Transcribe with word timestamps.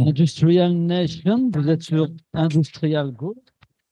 Industrial 0.00 0.72
Nation, 0.72 1.50
vous 1.52 1.68
êtes 1.68 1.82
sur 1.82 2.08
Industrial 2.32 3.10
Group, 3.10 3.38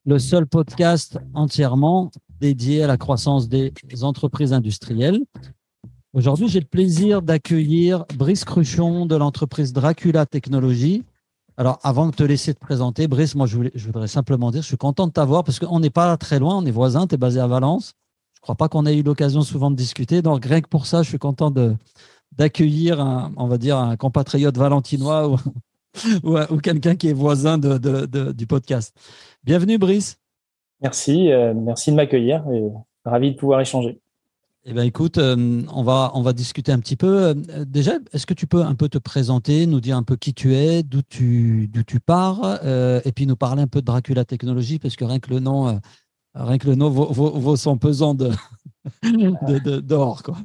le 0.05 0.19
seul 0.19 0.47
podcast 0.47 1.19
entièrement 1.35 2.13
dédié 2.41 2.85
à 2.85 2.87
la 2.87 2.97
croissance 2.97 3.49
des 3.49 3.73
entreprises 4.03 4.53
industrielles. 4.53 5.21
Aujourd'hui, 6.13 6.49
j'ai 6.49 6.61
le 6.61 6.67
plaisir 6.67 7.23
d'accueillir 7.23 8.05
Brice 8.15 8.45
Cruchon 8.45 9.07
de 9.07 9.17
l'entreprise 9.17 9.73
Dracula 9.73 10.27
Technologies. 10.27 11.03
Alors, 11.57 11.79
avant 11.83 12.07
de 12.07 12.15
te 12.15 12.23
laisser 12.23 12.55
te 12.55 12.61
présenter, 12.61 13.09
Brice, 13.09 13.35
moi, 13.35 13.47
je, 13.47 13.59
voudrais 13.87 14.09
simplement 14.09 14.51
dire, 14.51 14.63
je 14.63 14.69
suis 14.69 14.77
content 14.77 15.09
de 15.09 15.13
t'avoir 15.13 15.43
parce 15.43 15.59
qu'on 15.59 15.81
n'est 15.81 15.91
pas 15.91 16.17
très 16.17 16.39
loin, 16.39 16.57
on 16.57 16.65
est 16.67 16.71
voisins, 16.71 17.07
tu 17.07 17.17
es 17.17 17.19
basé 17.19 17.41
à 17.41 17.47
Valence. 17.47 17.95
Je 18.35 18.41
ne 18.41 18.43
crois 18.43 18.55
pas 18.55 18.69
qu'on 18.69 18.87
ait 18.87 18.97
eu 18.97 19.03
l'occasion 19.03 19.43
souvent 19.43 19.71
de 19.71 19.77
discuter. 19.77 20.23
Donc, 20.23 20.45
rien 20.45 20.61
que 20.61 20.69
pour 20.69 20.87
ça, 20.87 21.03
je 21.03 21.09
suis 21.09 21.19
content 21.19 21.53
d'accueillir, 22.33 23.01
on 23.37 23.49
va 23.49 23.59
dire, 23.59 23.77
un 23.77 23.97
compatriote 23.97 24.57
valentinois 24.57 25.29
ou, 25.29 25.37
ou, 26.25 26.59
quelqu'un 26.59 26.97
qui 26.97 27.09
est 27.09 27.13
voisin 27.13 27.59
de, 27.59 28.33
du 28.33 28.47
podcast. 28.47 28.97
Bienvenue, 29.45 29.79
Brice. 29.79 30.19
Merci, 30.83 31.33
euh, 31.33 31.55
merci 31.55 31.91
de 31.91 31.97
m'accueillir 31.97 32.45
et 32.53 32.65
ravi 33.05 33.33
de 33.33 33.37
pouvoir 33.37 33.61
échanger. 33.61 34.01
Eh 34.69 34.73
bien, 34.73 34.83
écoute, 34.83 35.17
euh, 35.19 35.63
on, 35.73 35.83
va, 35.85 36.11
on 36.15 36.23
va 36.23 36.33
discuter 36.33 36.73
un 36.73 36.81
petit 36.81 36.97
peu. 36.97 37.27
Euh, 37.29 37.35
déjà, 37.65 37.93
est-ce 38.13 38.27
que 38.27 38.35
tu 38.35 38.47
peux 38.47 38.63
un 38.63 38.75
peu 38.75 38.89
te 38.89 38.99
présenter, 38.99 39.67
nous 39.67 39.81
dire 39.81 39.97
un 39.97 40.03
peu 40.03 40.17
qui 40.17 40.35
tu 40.35 40.55
es, 40.55 40.83
d'où 40.83 41.03
tu, 41.03 41.69
d'où 41.73 41.85
tu 41.85 42.01
pars, 42.01 42.59
et 42.65 43.13
puis 43.13 43.27
nous 43.27 43.37
parler 43.37 43.63
un 43.63 43.69
peu 43.69 43.81
de 43.81 43.87
Dracula 43.87 44.25
Technologies, 44.25 44.79
parce 44.79 44.97
que 44.97 45.05
rien 45.05 45.21
que 45.21 45.31
le 45.31 45.39
nom, 45.39 45.81
rien 46.35 46.59
que 46.59 46.67
le 46.67 46.75
nom 46.75 46.91
vaut, 46.91 47.57
son 47.57 47.79
pesant 47.79 48.15
de, 48.15 49.81
d'or. 49.81 50.25
quoi. 50.25 50.37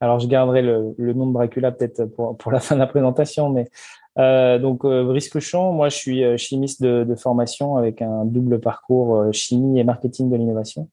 Alors, 0.00 0.18
je 0.18 0.26
garderai 0.26 0.62
le, 0.62 0.94
le 0.98 1.12
nom 1.12 1.28
de 1.28 1.32
Dracula 1.32 1.70
peut-être 1.70 2.04
pour, 2.06 2.36
pour, 2.36 2.50
la 2.50 2.58
fin 2.58 2.74
de 2.74 2.80
la 2.80 2.88
présentation, 2.88 3.48
mais 3.48 3.70
euh, 4.18 4.58
donc, 4.58 4.84
euh, 4.84 5.04
Brice 5.04 5.28
Cochon, 5.28 5.72
moi, 5.72 5.88
je 5.88 5.96
suis 5.96 6.22
euh, 6.22 6.36
chimiste 6.36 6.82
de, 6.82 7.04
de, 7.04 7.14
formation 7.14 7.76
avec 7.76 8.02
un 8.02 8.24
double 8.26 8.60
parcours 8.60 9.16
euh, 9.16 9.32
chimie 9.32 9.80
et 9.80 9.84
marketing 9.84 10.30
de 10.30 10.36
l'innovation. 10.36 10.90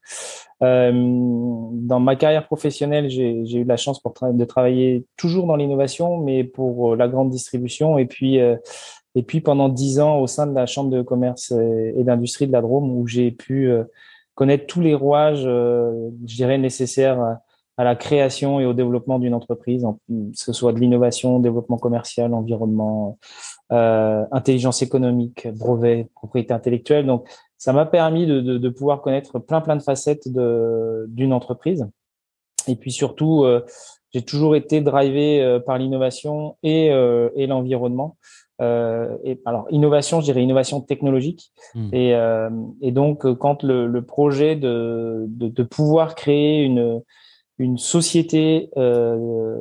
Euh, 0.61 0.91
dans 0.93 1.99
ma 1.99 2.15
carrière 2.15 2.45
professionnelle, 2.45 3.09
j'ai 3.09 3.43
eu 3.43 3.63
la 3.65 3.77
chance 3.77 4.01
de 4.21 4.45
travailler 4.45 5.05
toujours 5.17 5.47
dans 5.47 5.57
l'innovation, 5.57 6.17
mais 6.17 6.43
pour 6.43 6.95
la 6.95 7.07
grande 7.07 7.29
distribution. 7.29 7.97
Et 7.97 8.05
puis, 8.05 8.37
et 9.15 9.23
puis 9.23 9.41
pendant 9.41 9.69
dix 9.69 9.99
ans 9.99 10.19
au 10.19 10.27
sein 10.27 10.47
de 10.47 10.53
la 10.53 10.65
chambre 10.65 10.89
de 10.89 11.01
commerce 11.01 11.51
et 11.51 12.03
d'industrie 12.03 12.47
de 12.47 12.51
la 12.51 12.61
Drôme, 12.61 12.91
où 12.91 13.07
j'ai 13.07 13.31
pu 13.31 13.71
connaître 14.35 14.65
tous 14.67 14.81
les 14.81 14.95
rouages, 14.95 15.43
je 15.43 16.35
dirais, 16.35 16.57
nécessaires 16.57 17.37
à 17.79 17.85
la 17.85 17.95
création 17.95 18.59
et 18.59 18.65
au 18.65 18.73
développement 18.73 19.19
d'une 19.19 19.33
entreprise, 19.33 19.87
que 20.09 20.13
ce 20.33 20.51
soit 20.51 20.73
de 20.73 20.79
l'innovation, 20.79 21.39
développement 21.39 21.77
commercial, 21.77 22.33
environnement, 22.33 23.17
euh, 23.71 24.25
intelligence 24.33 24.81
économique, 24.81 25.47
brevet, 25.47 26.09
propriété 26.13 26.53
intellectuelle. 26.53 27.05
Donc, 27.05 27.29
ça 27.57 27.71
m'a 27.71 27.85
permis 27.85 28.25
de, 28.25 28.41
de, 28.41 28.57
de, 28.57 28.69
pouvoir 28.69 29.01
connaître 29.01 29.39
plein 29.39 29.61
plein 29.61 29.77
de 29.77 29.81
facettes 29.81 30.27
d'une 30.27 31.31
entreprise. 31.31 31.87
Et 32.67 32.75
puis 32.75 32.91
surtout, 32.91 33.45
euh, 33.45 33.65
j'ai 34.11 34.23
toujours 34.23 34.57
été 34.57 34.81
drivé 34.81 35.41
euh, 35.41 35.61
par 35.61 35.77
l'innovation 35.77 36.57
et, 36.63 36.91
euh, 36.91 37.29
et 37.37 37.47
l'environnement. 37.47 38.17
Euh, 38.61 39.15
et 39.23 39.39
alors 39.45 39.67
innovation, 39.69 40.19
je 40.19 40.25
dirais 40.25 40.43
innovation 40.43 40.81
technologique. 40.81 41.53
Hmm. 41.75 41.89
Et, 41.93 42.13
et, 42.81 42.91
donc 42.91 43.31
quand 43.35 43.63
le, 43.63 43.87
le 43.87 44.01
projet 44.01 44.57
de, 44.57 45.27
de, 45.29 45.47
de, 45.47 45.63
pouvoir 45.63 46.13
créer 46.15 46.63
une 46.63 47.01
une 47.59 47.77
société 47.77 48.69
euh, 48.77 49.57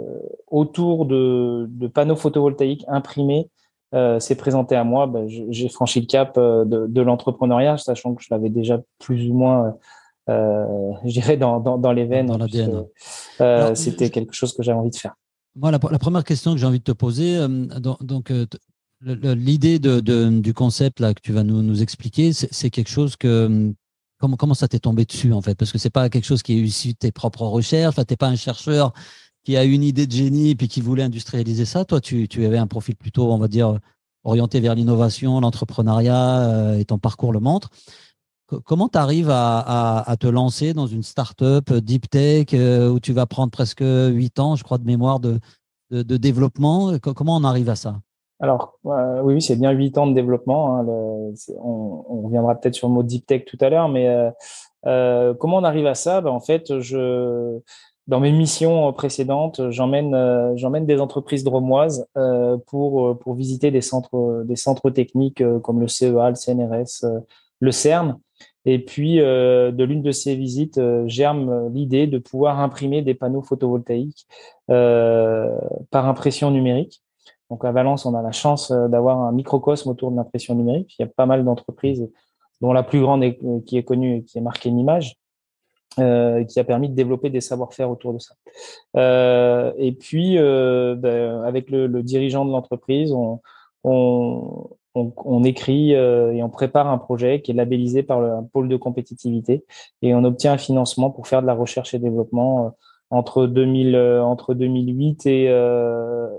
autour 0.46 1.04
de, 1.04 1.66
de, 1.68 1.88
panneaux 1.88 2.16
photovoltaïques 2.16 2.84
imprimés 2.88 3.50
euh, 3.94 4.20
s'est 4.20 4.36
présentée 4.36 4.76
à 4.76 4.84
moi. 4.84 5.08
Ben, 5.08 5.28
j'ai 5.28 5.68
franchi 5.68 6.00
le 6.00 6.06
cap 6.06 6.38
euh, 6.38 6.64
de, 6.64 6.86
de 6.86 7.00
l'entrepreneuriat, 7.02 7.76
sachant 7.76 8.14
que 8.14 8.22
je 8.22 8.28
l'avais 8.30 8.50
déjà 8.50 8.80
plus 9.00 9.28
ou 9.28 9.34
moins, 9.34 9.74
euh, 10.30 10.92
je 11.04 11.10
dirais, 11.10 11.36
dans, 11.36 11.58
dans, 11.58 11.76
dans 11.76 11.92
les 11.92 12.04
veines. 12.04 12.26
Dans. 12.26 12.86
Euh, 13.40 13.74
C'était 13.74 14.10
quelque 14.10 14.32
chose 14.32 14.54
que 14.54 14.62
j'avais 14.62 14.78
envie 14.78 14.90
de 14.90 14.96
faire. 14.96 15.14
Moi, 15.56 15.72
la, 15.72 15.80
la, 15.90 15.98
première 15.98 16.22
question 16.22 16.52
que 16.52 16.58
j'ai 16.58 16.66
envie 16.66 16.78
de 16.78 16.84
te 16.84 16.92
poser, 16.92 17.36
donc, 18.00 18.32
l'idée 19.00 19.80
de, 19.80 19.98
de, 19.98 20.38
du 20.38 20.54
concept 20.54 21.00
là 21.00 21.14
que 21.14 21.20
tu 21.20 21.32
vas 21.32 21.42
nous, 21.42 21.62
nous 21.62 21.82
expliquer, 21.82 22.32
c'est 22.32 22.70
quelque 22.70 22.90
chose 22.90 23.16
que 23.16 23.72
Comment, 24.18 24.36
comment 24.36 24.54
ça 24.54 24.68
t'est 24.68 24.80
tombé 24.80 25.04
dessus 25.04 25.32
en 25.32 25.42
fait? 25.42 25.54
Parce 25.54 25.72
que 25.72 25.78
c'est 25.78 25.90
pas 25.90 26.08
quelque 26.10 26.24
chose 26.24 26.42
qui 26.42 26.54
est 26.54 26.60
issu 26.60 26.88
de 26.88 26.98
tes 26.98 27.12
propres 27.12 27.42
recherches. 27.42 27.94
Tu 27.96 28.04
t'es 28.04 28.16
pas 28.16 28.28
un 28.28 28.36
chercheur 28.36 28.92
qui 29.44 29.56
a 29.56 29.64
une 29.64 29.82
idée 29.82 30.06
de 30.06 30.12
génie 30.12 30.54
puis 30.56 30.68
qui 30.68 30.80
voulait 30.80 31.04
industrialiser 31.04 31.64
ça. 31.64 31.84
Toi, 31.84 32.00
tu, 32.00 32.28
tu 32.28 32.44
avais 32.44 32.58
un 32.58 32.66
profil 32.66 32.96
plutôt, 32.96 33.32
on 33.32 33.38
va 33.38 33.48
dire, 33.48 33.78
orienté 34.24 34.60
vers 34.60 34.74
l'innovation, 34.74 35.40
l'entrepreneuriat 35.40 36.40
euh, 36.40 36.78
et 36.78 36.84
ton 36.84 36.98
parcours 36.98 37.32
le 37.32 37.40
montre. 37.40 37.70
comment 38.64 38.88
tu 38.88 38.98
arrives 38.98 39.30
à, 39.30 39.58
à, 39.58 40.10
à, 40.10 40.16
te 40.16 40.26
lancer 40.26 40.74
dans 40.74 40.86
une 40.86 41.02
start-up 41.02 41.70
euh, 41.70 41.80
deep 41.80 42.10
tech 42.10 42.48
euh, 42.54 42.90
où 42.90 43.00
tu 43.00 43.12
vas 43.12 43.26
prendre 43.26 43.50
presque 43.50 43.82
huit 43.82 44.38
ans, 44.38 44.56
je 44.56 44.64
crois, 44.64 44.78
de 44.78 44.84
mémoire 44.84 45.20
de, 45.20 45.40
de 45.90 46.16
développement? 46.16 46.98
Comment 46.98 47.36
on 47.36 47.44
arrive 47.44 47.68
à 47.70 47.76
ça? 47.76 48.00
Alors, 48.40 48.78
euh, 48.86 49.20
oui, 49.22 49.42
c'est 49.42 49.56
bien 49.56 49.72
huit 49.72 49.98
ans 49.98 50.06
de 50.06 50.14
développement. 50.14 50.76
Hein, 50.76 50.86
on, 50.86 52.04
on, 52.08 52.22
reviendra 52.22 52.54
peut-être 52.54 52.74
sur 52.74 52.88
le 52.88 52.94
mot 52.94 53.02
deep 53.02 53.26
tech 53.26 53.44
tout 53.44 53.58
à 53.60 53.68
l'heure, 53.68 53.88
mais 53.88 54.08
euh, 54.08 54.30
euh, 54.86 55.34
comment 55.34 55.56
on 55.56 55.64
arrive 55.64 55.86
à 55.86 55.94
ça? 55.94 56.20
Ben, 56.20 56.30
En 56.30 56.40
fait, 56.40 56.78
je, 56.78 57.58
dans 58.06 58.20
mes 58.20 58.30
missions 58.30 58.92
précédentes, 58.92 59.60
j'emmène 59.70 60.86
des 60.86 61.00
entreprises 61.00 61.42
dromoises 61.42 62.06
pour 62.66 63.18
pour 63.18 63.34
visiter 63.34 63.70
des 63.70 63.80
centres 63.82 64.44
des 64.46 64.56
centres 64.56 64.90
techniques 64.90 65.42
comme 65.62 65.80
le 65.80 65.88
CEA, 65.88 66.30
le 66.30 66.36
CNRS, 66.36 67.04
le 67.60 67.72
CERN. 67.72 68.18
Et 68.64 68.78
puis, 68.78 69.16
de 69.16 69.84
l'une 69.84 70.02
de 70.02 70.12
ces 70.12 70.36
visites, 70.36 70.80
germe 71.06 71.68
l'idée 71.72 72.06
de 72.06 72.18
pouvoir 72.18 72.60
imprimer 72.60 73.02
des 73.02 73.14
panneaux 73.14 73.42
photovoltaïques 73.42 74.26
par 74.68 76.06
impression 76.06 76.50
numérique. 76.50 77.02
Donc 77.50 77.64
à 77.64 77.72
Valence, 77.72 78.04
on 78.06 78.14
a 78.14 78.22
la 78.22 78.32
chance 78.32 78.70
euh, 78.70 78.88
d'avoir 78.88 79.20
un 79.20 79.32
microcosme 79.32 79.90
autour 79.90 80.10
de 80.10 80.16
l'impression 80.16 80.54
numérique. 80.54 80.94
Il 80.98 81.02
y 81.02 81.04
a 81.04 81.08
pas 81.08 81.26
mal 81.26 81.44
d'entreprises, 81.44 82.08
dont 82.60 82.72
la 82.72 82.82
plus 82.82 83.00
grande 83.00 83.22
euh, 83.24 83.60
qui 83.66 83.78
est 83.78 83.84
connue, 83.84 84.24
qui 84.24 84.38
est 84.38 84.42
marquée 84.42 84.68
une 84.68 84.78
image, 84.78 85.16
euh, 85.98 86.44
qui 86.44 86.60
a 86.60 86.64
permis 86.64 86.88
de 86.88 86.94
développer 86.94 87.30
des 87.30 87.40
savoir-faire 87.40 87.90
autour 87.90 88.12
de 88.14 88.18
ça. 88.18 88.34
Euh, 88.96 89.72
et 89.78 89.92
puis, 89.92 90.38
euh, 90.38 90.94
ben, 90.94 91.42
avec 91.42 91.70
le, 91.70 91.86
le, 91.86 92.02
dirigeant 92.02 92.44
de 92.44 92.52
l'entreprise, 92.52 93.12
on, 93.12 93.40
on, 93.82 94.70
on, 94.94 95.44
écrit 95.44 95.94
euh, 95.94 96.32
et 96.32 96.42
on 96.42 96.50
prépare 96.50 96.88
un 96.88 96.98
projet 96.98 97.40
qui 97.40 97.50
est 97.50 97.54
labellisé 97.54 98.02
par 98.02 98.20
le 98.20 98.30
pôle 98.52 98.68
de 98.68 98.76
compétitivité 98.76 99.64
et 100.02 100.14
on 100.14 100.24
obtient 100.24 100.52
un 100.52 100.58
financement 100.58 101.10
pour 101.10 101.26
faire 101.26 101.42
de 101.42 101.46
la 101.46 101.54
recherche 101.54 101.94
et 101.94 101.98
développement 101.98 102.76
entre 103.10 103.46
2000 103.46 103.96
entre 103.96 104.54
2008 104.54 105.26
et, 105.26 105.44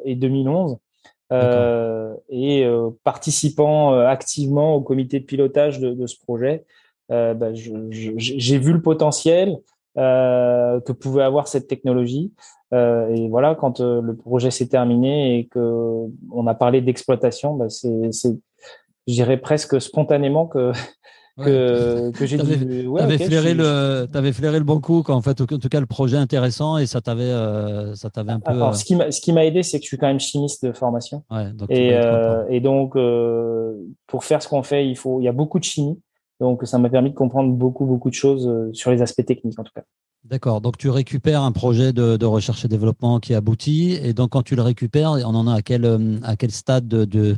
et 0.06 0.16
2011 0.16 0.74
euh, 0.74 0.76
et 1.32 2.66
euh, 2.66 2.90
participant 3.04 3.94
euh, 3.94 4.08
activement 4.08 4.76
au 4.76 4.82
comité 4.82 5.20
de 5.20 5.26
pilotage 5.26 5.80
de, 5.80 5.94
de 5.94 6.08
ce 6.08 6.18
projet, 6.20 6.66
euh, 7.12 7.34
bah, 7.34 7.54
j'ai 7.54 8.58
vu 8.58 8.74
le 8.74 8.82
potentiel 8.82 9.58
que 9.96 10.92
pouvait 10.94 11.24
avoir 11.24 11.50
cette 11.50 11.68
technologie. 11.68 12.32
et 12.72 13.28
voilà, 13.30 13.56
quand 13.56 13.82
le 13.82 14.16
projet 14.16 14.50
s'est 14.50 14.68
terminé 14.68 15.40
et 15.40 15.48
que 15.48 16.06
on 16.32 16.48
a 16.48 16.54
parlé 16.54 16.80
d'exploitation, 16.80 17.56
bah, 17.56 17.68
c'est, 17.70 18.12
je 19.08 19.14
dirais 19.14 19.38
presque 19.38 19.82
spontanément 19.82 20.48
que 20.48 20.72
que, 21.46 22.12
que 22.12 22.26
j'ai 22.26 22.38
dit. 22.38 22.88
Ouais, 22.88 23.02
t'avais, 23.02 23.18
flairé 23.18 23.54
le, 23.54 24.06
t'avais 24.12 24.34
flairé 24.34 24.60
le 24.60 24.66
bon 24.66 24.80
coup, 24.80 25.04
quand, 25.04 25.16
en 25.16 25.22
fait, 25.22 25.42
en 25.42 25.46
tout 25.46 25.70
cas, 25.70 25.80
le 25.80 25.86
projet 25.86 26.18
intéressant 26.18 26.78
et 26.78 26.86
ça 26.86 27.02
t'avait, 27.02 27.24
euh, 27.24 27.96
ça 27.96 28.10
t'avait 28.10 28.32
un 28.32 28.40
peu. 28.40 28.52
Alors, 28.52 28.76
ce 28.76 28.86
qui 28.86 28.96
m'a, 28.96 29.12
ce 29.12 29.22
qui 29.22 29.34
m'a 29.34 29.46
aidé, 29.46 29.64
c'est 29.64 29.80
que 29.80 29.84
je 29.84 29.88
suis 29.88 29.98
quand 29.98 30.08
même 30.08 30.20
chimiste 30.20 30.66
de 30.66 30.72
formation. 30.72 31.24
Ouais, 31.32 31.52
donc 31.52 31.70
et, 31.72 31.92
euh, 31.94 32.46
et 32.50 32.60
donc, 32.60 32.96
euh, 32.96 33.74
pour 34.08 34.24
faire 34.24 34.42
ce 34.42 34.48
qu'on 34.48 34.64
fait, 34.64 34.88
il 34.88 34.96
faut, 34.96 35.20
il 35.22 35.24
y 35.24 35.28
a 35.28 35.34
beaucoup 35.34 35.60
de 35.60 35.64
chimie. 35.64 36.00
Donc, 36.40 36.66
ça 36.66 36.78
m'a 36.78 36.90
permis 36.90 37.10
de 37.10 37.16
comprendre 37.16 37.52
beaucoup, 37.52 37.86
beaucoup 37.86 38.10
de 38.10 38.16
choses 38.16 38.48
euh, 38.48 38.70
sur 38.74 38.92
les 38.92 39.02
aspects 39.02 39.26
techniques, 39.26 39.60
en 39.60 39.64
tout 39.64 39.74
cas. 39.76 39.84
D'accord. 40.24 40.62
Donc, 40.62 40.78
tu 40.78 40.90
récupères 40.90 41.42
un 41.42 41.52
projet 41.52 41.94
de, 41.94 42.18
de, 42.18 42.26
recherche 42.26 42.66
et 42.66 42.68
développement 42.68 43.20
qui 43.20 43.34
aboutit. 43.34 43.94
Et 44.02 44.14
donc, 44.14 44.32
quand 44.32 44.44
tu 44.44 44.56
le 44.56 44.62
récupères, 44.62 45.12
on 45.12 45.36
en 45.36 45.48
a 45.48 45.56
à 45.56 45.62
quel, 45.62 45.86
euh, 45.86 46.18
à 46.24 46.36
quel 46.36 46.52
stade 46.52 46.88
de, 46.88 47.06
de 47.06 47.36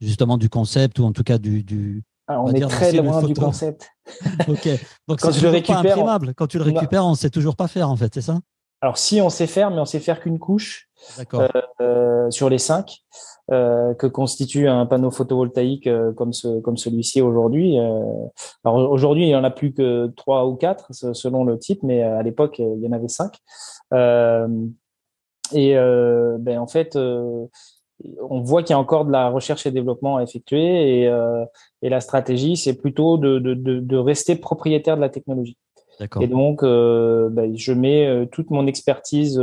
justement 0.00 0.36
du 0.36 0.48
concept 0.48 0.98
ou 0.98 1.04
en 1.04 1.12
tout 1.12 1.22
cas 1.22 1.38
du, 1.38 1.62
du 1.62 2.02
on, 2.28 2.52
est 2.52 2.66
très 2.68 2.92
loin 2.92 3.22
du 3.22 3.34
concept. 3.34 3.90
ok. 4.48 4.68
Donc 5.08 5.20
quand 5.20 5.32
je 5.32 5.42
le 5.42 5.50
récupère, 5.50 6.20
quand 6.36 6.46
tu 6.46 6.58
le 6.58 6.64
récupères, 6.64 7.04
on 7.04 7.10
ne 7.10 7.16
sait 7.16 7.30
toujours 7.30 7.56
pas 7.56 7.68
faire 7.68 7.90
en 7.90 7.96
fait, 7.96 8.12
c'est 8.14 8.22
ça? 8.22 8.38
Alors 8.84 8.98
si 8.98 9.22
on 9.22 9.30
sait 9.30 9.46
faire, 9.46 9.70
mais 9.70 9.80
on 9.80 9.86
sait 9.86 9.98
faire 9.98 10.20
qu'une 10.20 10.38
couche 10.38 10.90
euh, 11.32 11.48
euh, 11.80 12.30
sur 12.30 12.50
les 12.50 12.58
cinq 12.58 12.98
euh, 13.50 13.94
que 13.94 14.06
constitue 14.06 14.68
un 14.68 14.84
panneau 14.84 15.10
photovoltaïque 15.10 15.88
comme 16.16 16.34
ce 16.34 16.60
comme 16.60 16.76
celui-ci 16.76 17.22
aujourd'hui. 17.22 17.78
Alors 18.62 18.90
aujourd'hui, 18.90 19.24
il 19.24 19.30
y 19.30 19.36
en 19.36 19.44
a 19.44 19.50
plus 19.50 19.72
que 19.72 20.08
trois 20.16 20.46
ou 20.46 20.56
quatre 20.56 20.92
selon 20.92 21.44
le 21.44 21.58
type, 21.58 21.82
mais 21.82 22.02
à 22.02 22.22
l'époque, 22.22 22.58
il 22.58 22.80
y 22.80 22.86
en 22.86 22.92
avait 22.92 23.08
cinq. 23.08 23.38
et 25.52 25.74
ben 25.74 26.58
en 26.58 26.66
fait 26.66 26.98
on 28.20 28.40
voit 28.40 28.62
qu'il 28.62 28.70
y 28.70 28.76
a 28.76 28.78
encore 28.78 29.04
de 29.04 29.12
la 29.12 29.28
recherche 29.28 29.66
et 29.66 29.70
développement 29.70 30.16
à 30.16 30.22
effectuer 30.22 31.02
et, 31.02 31.10
et 31.82 31.88
la 31.88 32.00
stratégie, 32.00 32.56
c'est 32.56 32.74
plutôt 32.74 33.18
de, 33.18 33.38
de, 33.38 33.54
de, 33.54 33.96
rester 33.96 34.34
propriétaire 34.36 34.96
de 34.96 35.00
la 35.00 35.08
technologie. 35.08 35.56
Et 36.20 36.26
donc, 36.26 36.62
ben, 36.62 37.56
je 37.56 37.72
mets 37.72 38.26
toute 38.32 38.50
mon 38.50 38.66
expertise 38.66 39.40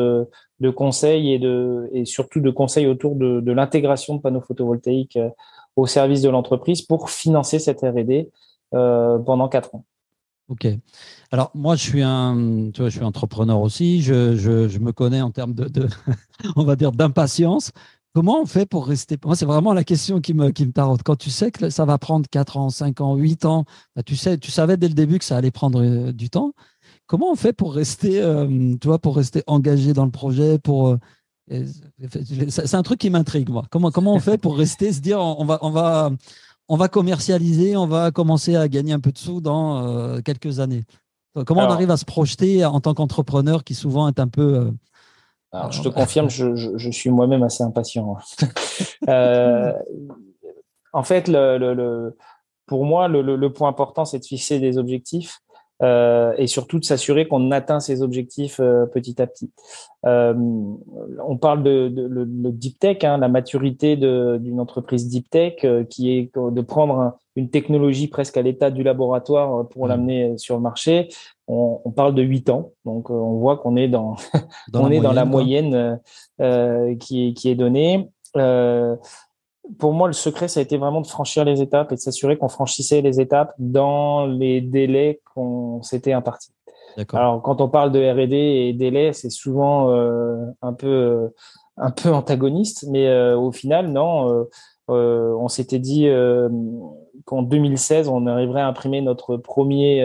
de 0.61 0.69
conseil 0.69 1.33
et, 1.33 1.39
de, 1.39 1.89
et 1.91 2.05
surtout 2.05 2.39
de 2.39 2.51
conseils 2.51 2.87
autour 2.87 3.15
de, 3.15 3.41
de 3.41 3.51
l'intégration 3.51 4.15
de 4.15 4.21
panneaux 4.21 4.41
photovoltaïques 4.41 5.17
euh, 5.17 5.29
au 5.75 5.87
service 5.87 6.21
de 6.21 6.29
l'entreprise 6.29 6.83
pour 6.83 7.09
financer 7.09 7.57
cette 7.57 7.81
R&D 7.81 8.29
euh, 8.73 9.17
pendant 9.17 9.49
quatre 9.49 9.73
ans. 9.73 9.83
Ok. 10.49 10.67
Alors 11.31 11.49
moi, 11.55 11.75
je 11.75 11.83
suis 11.83 12.03
un, 12.03 12.69
tu 12.73 12.81
vois, 12.81 12.89
je 12.89 12.97
suis 12.97 13.05
entrepreneur 13.05 13.59
aussi. 13.59 14.01
Je, 14.01 14.35
je, 14.35 14.67
je 14.67 14.79
me 14.79 14.91
connais 14.91 15.21
en 15.21 15.31
termes 15.31 15.53
de, 15.53 15.65
de 15.67 15.87
on 16.55 16.63
va 16.63 16.75
dire, 16.75 16.91
d'impatience. 16.91 17.71
Comment 18.13 18.41
on 18.41 18.45
fait 18.45 18.65
pour 18.65 18.87
rester? 18.87 19.17
Moi, 19.23 19.37
c'est 19.37 19.45
vraiment 19.45 19.73
la 19.73 19.85
question 19.85 20.19
qui 20.19 20.33
me, 20.33 20.51
qui 20.51 20.65
me 20.65 20.73
taraude. 20.73 21.01
Quand 21.01 21.15
tu 21.15 21.29
sais 21.29 21.49
que 21.49 21.69
ça 21.69 21.85
va 21.85 21.97
prendre 21.97 22.27
4 22.29 22.57
ans, 22.57 22.69
5 22.69 22.99
ans, 22.99 23.15
8 23.15 23.45
ans, 23.45 23.63
bah, 23.95 24.03
tu, 24.03 24.17
sais, 24.17 24.37
tu 24.37 24.51
savais 24.51 24.75
dès 24.75 24.89
le 24.89 24.93
début 24.93 25.17
que 25.17 25.23
ça 25.23 25.37
allait 25.37 25.51
prendre 25.51 25.81
euh, 25.81 26.11
du 26.11 26.29
temps. 26.29 26.51
Comment 27.07 27.31
on 27.31 27.35
fait 27.35 27.53
pour 27.53 27.73
rester, 27.73 28.21
euh, 28.21 28.75
tu 28.81 28.87
vois, 28.87 28.99
pour 28.99 29.15
rester 29.15 29.43
engagé 29.47 29.93
dans 29.93 30.03
le 30.03 30.11
projet, 30.11 30.59
pour 30.59 30.89
euh, 30.89 31.65
c'est 32.49 32.75
un 32.75 32.83
truc 32.83 32.99
qui 32.99 33.09
m'intrigue 33.09 33.49
moi. 33.49 33.63
Comment 33.69 33.91
comment 33.91 34.13
on 34.13 34.19
fait 34.19 34.37
pour 34.37 34.57
rester, 34.57 34.93
se 34.93 35.01
dire 35.01 35.19
on 35.19 35.43
va 35.43 35.59
on 35.61 35.69
va 35.71 36.11
on 36.69 36.77
va 36.77 36.87
commercialiser, 36.87 37.75
on 37.75 37.87
va 37.87 38.11
commencer 38.11 38.55
à 38.55 38.69
gagner 38.69 38.93
un 38.93 39.01
peu 39.01 39.11
de 39.11 39.17
sous 39.17 39.41
dans 39.41 40.21
quelques 40.21 40.61
années? 40.61 40.85
Comment 41.45 41.67
on 41.67 41.71
arrive 41.71 41.91
à 41.91 41.97
se 41.97 42.05
projeter 42.05 42.63
en 42.63 42.79
tant 42.79 42.93
qu'entrepreneur 42.93 43.65
qui 43.65 43.75
souvent 43.75 44.07
est 44.07 44.19
un 44.21 44.29
peu 44.29 44.71
alors, 45.53 45.71
je 45.71 45.81
te 45.81 45.89
confirme, 45.89 46.29
je, 46.29 46.55
je, 46.55 46.89
suis 46.91 47.09
moi-même 47.09 47.43
assez 47.43 47.61
impatient. 47.61 48.17
en 50.93 51.03
fait, 51.03 51.27
le, 51.27 51.57
le, 51.57 52.17
pour 52.67 52.85
moi, 52.85 53.09
le, 53.09 53.47
point 53.49 53.67
important, 53.67 54.05
c'est 54.05 54.19
de 54.19 54.25
fixer 54.25 54.59
des 54.59 54.77
objectifs 54.77 55.41
euh, 55.81 56.33
et 56.37 56.47
surtout 56.47 56.79
de 56.79 56.85
s'assurer 56.85 57.27
qu'on 57.27 57.51
atteint 57.51 57.79
ses 57.79 58.01
objectifs 58.01 58.59
euh, 58.59 58.85
petit 58.85 59.21
à 59.21 59.27
petit. 59.27 59.51
Euh, 60.05 60.33
on 61.25 61.37
parle 61.37 61.63
de, 61.63 61.87
de, 61.89 62.07
le, 62.07 62.51
deep 62.51 62.79
tech, 62.79 63.03
hein, 63.03 63.17
la 63.17 63.27
maturité 63.27 63.95
d'une 63.95 64.59
entreprise 64.59 65.07
deep 65.07 65.29
tech, 65.29 65.65
qui 65.89 66.11
est 66.11 66.31
de 66.35 66.61
prendre 66.61 67.13
une 67.35 67.49
technologie 67.49 68.07
presque 68.07 68.37
à 68.37 68.41
l'état 68.41 68.71
du 68.71 68.83
laboratoire 68.83 69.67
pour 69.69 69.85
mmh. 69.85 69.89
l'amener 69.89 70.37
sur 70.37 70.55
le 70.55 70.61
marché. 70.61 71.09
On, 71.47 71.81
on, 71.83 71.91
parle 71.91 72.15
de 72.15 72.21
8 72.21 72.49
ans, 72.49 72.71
donc 72.85 73.09
on 73.09 73.37
voit 73.39 73.57
qu'on 73.57 73.75
est 73.75 73.87
dans, 73.87 74.15
on 74.73 74.91
est 74.91 75.01
dans 75.01 75.13
la 75.13 75.25
moyenne 75.25 75.99
qui, 76.39 77.27
est, 77.27 77.33
qui 77.33 77.49
est 77.49 77.55
donnée. 77.55 78.09
Euh, 78.37 78.95
pour 79.77 79.93
moi, 79.93 80.07
le 80.07 80.13
secret, 80.13 80.47
ça 80.47 80.59
a 80.59 80.63
été 80.63 80.77
vraiment 80.77 81.01
de 81.01 81.07
franchir 81.07 81.45
les 81.45 81.61
étapes 81.61 81.91
et 81.91 81.95
de 81.95 81.99
s'assurer 81.99 82.37
qu'on 82.37 82.49
franchissait 82.49 83.01
les 83.01 83.19
étapes 83.19 83.53
dans 83.59 84.25
les 84.25 84.61
délais 84.61 85.21
qu'on 85.33 85.81
s'était 85.83 86.13
impartis. 86.13 86.51
Alors, 87.13 87.41
quand 87.41 87.61
on 87.61 87.69
parle 87.69 87.91
de 87.91 87.99
R&D 87.99 88.35
et 88.35 88.73
délais, 88.73 89.13
c'est 89.13 89.29
souvent 89.29 89.91
euh, 89.91 90.45
un 90.61 90.73
peu 90.73 90.87
euh, 90.87 91.29
un 91.77 91.91
peu 91.91 92.09
antagoniste, 92.11 92.85
mais 92.89 93.07
euh, 93.07 93.37
au 93.37 93.51
final, 93.51 93.91
non. 93.91 94.45
on 94.87 95.47
s'était 95.47 95.79
dit 95.79 96.09
qu'en 97.25 97.43
2016, 97.43 98.09
on 98.09 98.27
arriverait 98.27 98.61
à 98.61 98.67
imprimer 98.67 99.01
notre 99.01 99.37
premier 99.37 100.03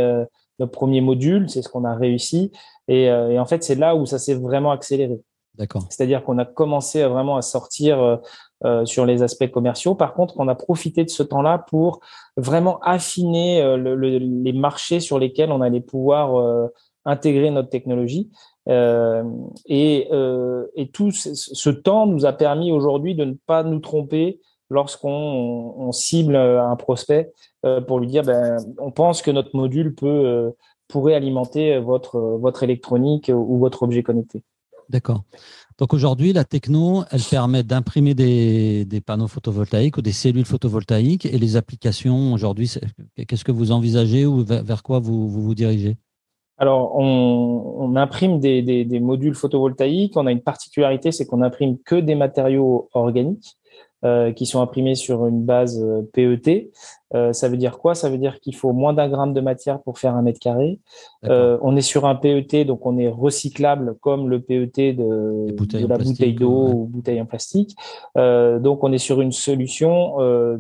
notre 0.59 0.73
premier 0.73 1.01
module. 1.01 1.51
C'est 1.51 1.63
ce 1.63 1.69
qu'on 1.69 1.85
a 1.85 1.95
réussi. 1.95 2.53
Et, 2.89 3.05
et 3.07 3.39
en 3.39 3.47
fait, 3.47 3.65
c'est 3.65 3.75
là 3.75 3.97
où 3.97 4.07
ça 4.07 4.19
s'est 4.19 4.35
vraiment 4.35 4.71
accéléré. 4.71 5.21
D'accord. 5.57 5.83
C'est-à-dire 5.91 6.23
qu'on 6.23 6.39
a 6.39 6.45
commencé 6.45 7.03
vraiment 7.05 7.37
à 7.37 7.43
sortir 7.43 8.21
euh, 8.65 8.87
sur 8.87 9.05
les 9.05 9.23
aspects 9.23 9.51
commerciaux. 9.51 9.95
Par 9.95 10.15
contre, 10.15 10.33
on 10.39 10.49
a 10.49 10.55
profité 10.55 11.05
de 11.05 11.11
ce 11.11 11.23
temps-là 11.23 11.59
pour 11.69 12.01
vraiment 12.39 12.79
affiner 12.81 13.61
euh, 13.61 13.77
les 14.19 14.53
marchés 14.55 14.99
sur 14.99 15.19
lesquels 15.19 15.53
on 15.53 15.61
allait 15.61 15.83
pouvoir 15.83 16.37
euh, 16.37 16.69
intégrer 17.05 17.51
notre 17.51 17.69
technologie. 17.69 18.31
et, 18.67 20.09
tout 20.95 21.11
ce, 21.11 21.69
temps 21.69 22.07
nous 22.07 22.25
a 22.25 22.33
permis 22.33 22.73
aujourd'hui 22.73 23.15
de 23.15 23.27
ne 23.27 23.35
pas 23.47 23.63
nous 23.63 23.79
tromper 23.79 24.41
lorsqu'on 24.71 25.93
cible 25.93 26.35
un 26.35 26.77
prospect 26.77 27.35
pour 27.87 28.01
lui 28.01 28.07
dire 28.07 28.23
ben, 28.23 28.57
on 28.79 28.91
pense 28.91 29.21
que 29.21 29.31
notre 29.31 29.55
module 29.55 29.95
pourrait 30.89 31.15
alimenter 31.15 31.79
votre 31.79 32.19
votre 32.19 32.63
électronique 32.63 33.31
ou 33.33 33.59
votre 33.59 33.83
objet 33.83 34.03
connecté. 34.03 34.43
D'accord. 34.89 35.23
Donc 35.79 35.93
aujourd'hui, 35.93 36.33
la 36.33 36.45
techno, 36.45 37.03
elle 37.11 37.21
permet 37.21 37.63
d'imprimer 37.63 38.15
des, 38.15 39.03
panneaux 39.05 39.29
photovoltaïques 39.29 39.99
ou 39.99 40.03
des 40.03 40.13
cellules 40.13 40.47
photovoltaïques 40.47 41.27
et 41.27 41.39
les 41.39 41.57
applications 41.57 42.33
aujourd'hui, 42.33 42.73
qu'est-ce 43.29 43.45
que 43.45 43.53
vous 43.53 43.73
envisagez 43.73 44.25
ou 44.25 44.43
vers, 44.43 44.83
quoi 44.83 45.01
vous, 45.01 45.29
vous, 45.29 45.55
dirigez? 45.55 45.97
Alors, 46.57 46.97
on, 46.97 47.95
imprime 47.97 48.41
des, 48.41 48.63
des, 48.63 49.01
modules 49.01 49.35
photovoltaïques. 49.35 50.17
On 50.17 50.27
a 50.27 50.33
une 50.33 50.41
particularité, 50.41 51.13
c'est 51.13 51.27
qu'on 51.27 51.43
imprime 51.43 51.77
que 51.85 51.97
des 51.97 52.15
matériaux 52.15 52.89
organiques. 52.95 53.57
Euh, 54.05 54.31
qui 54.31 54.45
sont 54.45 54.61
imprimés 54.61 54.95
sur 54.95 55.27
une 55.27 55.43
base 55.43 55.83
euh, 55.83 56.03
PET. 56.13 56.71
Euh, 57.15 57.33
ça 57.33 57.49
veut 57.49 57.57
dire 57.57 57.79
quoi? 57.79 57.95
Ça 57.95 58.11
veut 58.11 58.19
dire 58.19 58.41
qu'il 58.41 58.55
faut 58.55 58.75
moins 58.75 58.93
d'un 58.93 59.09
gramme 59.09 59.33
de 59.33 59.41
matière 59.41 59.81
pour 59.81 59.99
faire 59.99 60.15
un 60.15 60.21
mètre 60.21 60.39
carré. 60.39 60.81
on 61.23 61.77
est 61.77 61.81
sur 61.81 62.05
un 62.05 62.15
PET, 62.15 62.67
donc 62.67 62.85
on 62.85 62.99
est 62.99 63.09
recyclable 63.09 63.97
comme 64.03 64.29
le 64.29 64.43
PET 64.43 64.93
de, 64.93 65.47
la 65.89 65.97
bouteille 65.97 66.35
d'eau 66.35 66.69
ou 66.69 66.85
bouteille 66.85 67.23
en 67.23 67.27
plastique. 67.27 67.75
donc 68.15 68.85
on 68.85 68.93
est 68.93 68.99
sur 68.99 69.23
une 69.23 69.33
solution 69.33 70.17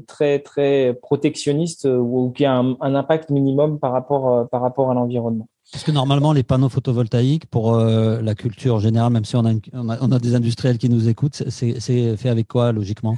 très 0.07 0.39
très 0.39 0.95
protectionniste 1.03 1.87
ou 1.87 2.33
qui 2.35 2.47
a 2.47 2.55
un, 2.55 2.95
impact 2.95 3.29
minimum 3.29 3.79
par 3.79 3.93
rapport 3.93 4.49
par 4.49 4.63
rapport 4.63 4.91
à 4.91 4.95
l'environnement. 4.95 5.47
Parce 5.73 5.85
que 5.85 5.91
normalement, 5.91 6.33
les 6.33 6.43
panneaux 6.43 6.69
photovoltaïques, 6.69 7.47
pour 7.47 7.77
la 7.77 8.35
culture 8.35 8.79
générale, 8.79 9.13
même 9.13 9.25
si 9.25 9.37
on 9.37 9.45
a, 9.45 9.53
on 9.73 10.13
a, 10.13 10.19
des 10.19 10.35
industriels 10.35 10.79
qui 10.79 10.89
nous 10.89 11.09
écoutent, 11.09 11.43
c'est 11.49 11.81
fait 11.81 12.29
avec 12.29 12.47
quoi, 12.47 12.73
logiquement? 12.73 13.17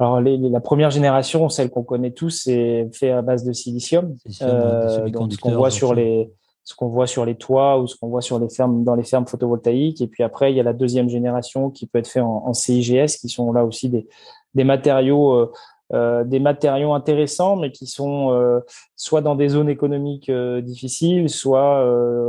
Alors, 0.00 0.18
la 0.22 0.60
première 0.60 0.90
génération, 0.90 1.50
celle 1.50 1.68
qu'on 1.68 1.82
connaît 1.82 2.12
tous, 2.12 2.30
c'est 2.30 2.88
fait 2.94 3.10
à 3.10 3.20
base 3.20 3.44
de 3.44 3.52
silicium. 3.52 4.16
Euh, 4.40 5.06
ce 5.06 5.36
qu'on 5.36 5.52
voit 5.52 5.70
sur 5.70 5.92
les, 5.92 6.32
ce 6.64 6.74
qu'on 6.74 6.88
voit 6.88 7.06
sur 7.06 7.26
les 7.26 7.34
toits 7.34 7.78
ou 7.78 7.86
ce 7.86 7.96
qu'on 7.96 8.08
voit 8.08 8.22
sur 8.22 8.38
les 8.38 8.48
fermes, 8.48 8.82
dans 8.82 8.94
les 8.94 9.04
fermes 9.04 9.26
photovoltaïques. 9.26 10.00
Et 10.00 10.06
puis 10.06 10.22
après, 10.22 10.52
il 10.52 10.56
y 10.56 10.60
a 10.60 10.62
la 10.62 10.72
deuxième 10.72 11.10
génération 11.10 11.68
qui 11.68 11.86
peut 11.86 11.98
être 11.98 12.08
fait 12.08 12.20
en, 12.20 12.54
CIGS, 12.54 13.18
qui 13.20 13.28
sont 13.28 13.52
là 13.52 13.66
aussi 13.66 13.90
des, 13.90 14.08
des 14.54 14.64
matériaux, 14.64 15.52
euh, 15.92 16.22
des 16.22 16.38
matériaux 16.38 16.92
intéressants, 16.94 17.56
mais 17.56 17.72
qui 17.72 17.88
sont 17.88 18.32
euh, 18.32 18.60
soit 18.94 19.22
dans 19.22 19.34
des 19.34 19.48
zones 19.48 19.68
économiques 19.68 20.28
euh, 20.28 20.60
difficiles, 20.60 21.28
soit 21.28 21.80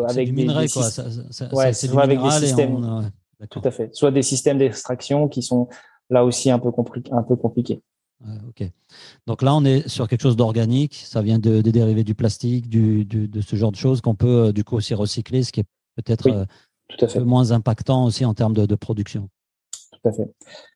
avec 0.10 0.30
du 0.30 0.34
des, 0.34 0.42
minerai, 0.44 0.68
quoi. 0.68 0.84
c'est 0.84 1.96
avec 1.96 2.20
des 2.20 2.32
systèmes. 2.32 3.12
tout 3.52 3.62
à 3.64 3.70
fait. 3.70 3.94
Soit 3.94 4.10
des 4.10 4.24
systèmes 4.24 4.58
d'extraction 4.58 5.28
qui 5.28 5.44
sont 5.44 5.70
là 6.10 6.26
aussi 6.26 6.50
un 6.50 6.58
peu, 6.58 6.72
un 7.12 7.22
peu 7.22 7.36
compliqué. 7.36 7.84
ok. 8.50 8.68
Donc 9.28 9.44
là, 9.44 9.54
on 9.54 9.64
est 9.64 9.88
sur 9.88 10.08
quelque 10.08 10.22
chose 10.22 10.36
d'organique. 10.36 10.96
Ça 10.96 11.22
vient 11.22 11.38
de, 11.38 11.62
des 11.62 11.72
dérivés 11.72 12.04
du 12.04 12.16
plastique, 12.16 12.68
du, 12.68 13.06
de 13.06 13.42
ce 13.42 13.56
genre 13.56 13.72
de 13.72 13.78
choses 13.78 14.02
qu'on 14.02 14.16
peut 14.16 14.52
du 14.54 14.64
coup 14.64 14.76
aussi 14.76 14.96
recycler, 14.96 15.44
ce 15.44 15.52
qui 15.52 15.60
est 15.60 15.68
peut-être 15.98 16.48
tout 16.90 17.06
à 17.06 17.08
fait. 17.08 17.20
moins 17.20 17.52
impactant 17.52 18.06
aussi 18.06 18.26
en 18.26 18.34
termes 18.34 18.54
de, 18.54 18.76
production. 18.76 19.30
Tout 19.92 20.10
à 20.10 20.12
fait. 20.12 20.34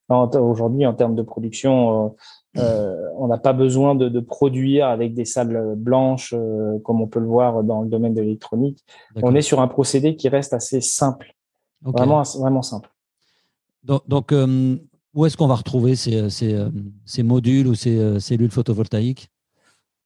Aujourd'hui, 0.08 0.86
en 0.86 0.94
termes 0.94 1.16
de 1.16 1.24
production, 1.24 2.16
euh, 2.58 2.96
on 3.18 3.28
n'a 3.28 3.38
pas 3.38 3.54
besoin 3.54 3.96
de, 3.96 4.20
produire 4.20 4.88
avec 4.88 5.14
des 5.14 5.26
sables 5.26 5.76
blanches 5.76 6.34
comme 6.84 7.02
on 7.02 7.08
peut 7.08 7.20
le 7.20 7.28
voir 7.28 7.64
dans 7.64 7.82
le 7.82 7.90
domaine 7.90 8.14
de 8.14 8.22
l'électronique. 8.22 8.84
On 9.22 9.36
est 9.36 9.42
sur 9.42 9.62
un 9.62 9.68
procédé 9.68 10.16
qui 10.16 10.30
reste 10.30 10.54
assez 10.54 10.82
simple, 10.82 11.34
vraiment, 11.82 12.24
vraiment 12.24 12.62
simple. 12.62 12.90
Donc, 13.84 14.02
donc 14.08 14.32
où 15.16 15.26
est-ce 15.26 15.38
qu'on 15.38 15.48
va 15.48 15.56
retrouver 15.56 15.96
ces, 15.96 16.16
euh, 16.18 16.30
euh, 16.44 16.70
ces, 17.06 17.24
modules 17.24 17.68
ou 17.68 17.74
ces 17.74 17.98
euh, 17.98 18.20
cellules 18.20 18.52
photovoltaïques? 18.52 19.30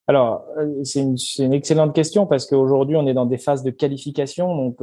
Alors, 0.07 0.43
c'est 0.83 1.01
une, 1.01 1.17
une, 1.39 1.53
excellente 1.53 1.93
question 1.93 2.25
parce 2.25 2.47
qu'aujourd'hui, 2.47 2.95
on 2.95 3.05
est 3.05 3.13
dans 3.13 3.27
des 3.27 3.37
phases 3.37 3.63
de 3.63 3.69
qualification. 3.69 4.55
Donc, 4.55 4.79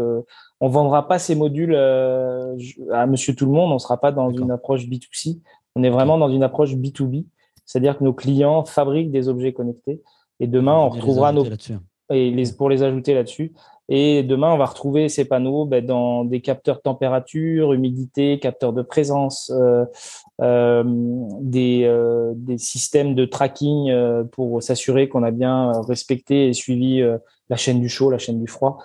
on 0.60 0.68
vendra 0.68 1.08
pas 1.08 1.18
ces 1.18 1.34
modules 1.34 1.74
à 1.74 3.06
monsieur 3.08 3.34
tout 3.34 3.46
le 3.46 3.50
monde. 3.50 3.72
On 3.72 3.74
ne 3.74 3.80
sera 3.80 3.96
pas 3.96 4.12
dans 4.12 4.30
une 4.30 4.52
approche 4.52 4.86
B2C. 4.86 5.40
On 5.74 5.82
est 5.82 5.90
vraiment 5.90 6.16
dans 6.16 6.30
une 6.30 6.44
approche 6.44 6.74
B2B. 6.74 7.26
C'est-à-dire 7.66 7.98
que 7.98 8.04
nos 8.04 8.14
clients 8.14 8.64
fabriquent 8.64 9.10
des 9.10 9.28
objets 9.28 9.52
connectés. 9.52 10.00
Et 10.40 10.46
demain, 10.46 10.76
on 10.76 10.88
retrouvera 10.88 11.32
nos. 11.32 11.44
Et 12.08 12.30
les, 12.30 12.52
pour 12.52 12.68
les 12.68 12.84
ajouter 12.84 13.14
là-dessus. 13.14 13.52
Et 13.88 14.24
demain, 14.24 14.52
on 14.52 14.58
va 14.58 14.66
retrouver 14.66 15.08
ces 15.08 15.24
panneaux 15.24 15.64
ben, 15.64 15.84
dans 15.84 16.24
des 16.24 16.40
capteurs 16.40 16.76
de 16.76 16.82
température, 16.82 17.72
humidité, 17.72 18.40
capteurs 18.40 18.72
de 18.72 18.82
présence, 18.82 19.52
euh, 19.54 19.84
euh, 20.40 20.82
des, 21.40 21.84
euh, 21.84 22.32
des, 22.34 22.58
systèmes 22.58 23.14
de 23.14 23.24
tracking 23.24 23.92
pour 24.32 24.60
s'assurer 24.62 25.08
qu'on 25.08 25.22
a 25.22 25.30
bien 25.30 25.72
respecté 25.82 26.48
et 26.48 26.52
suivi 26.52 27.00
la 27.48 27.56
chaîne 27.56 27.80
du 27.80 27.88
chaud, 27.88 28.10
la 28.10 28.18
chaîne 28.18 28.40
du 28.40 28.48
froid. 28.48 28.78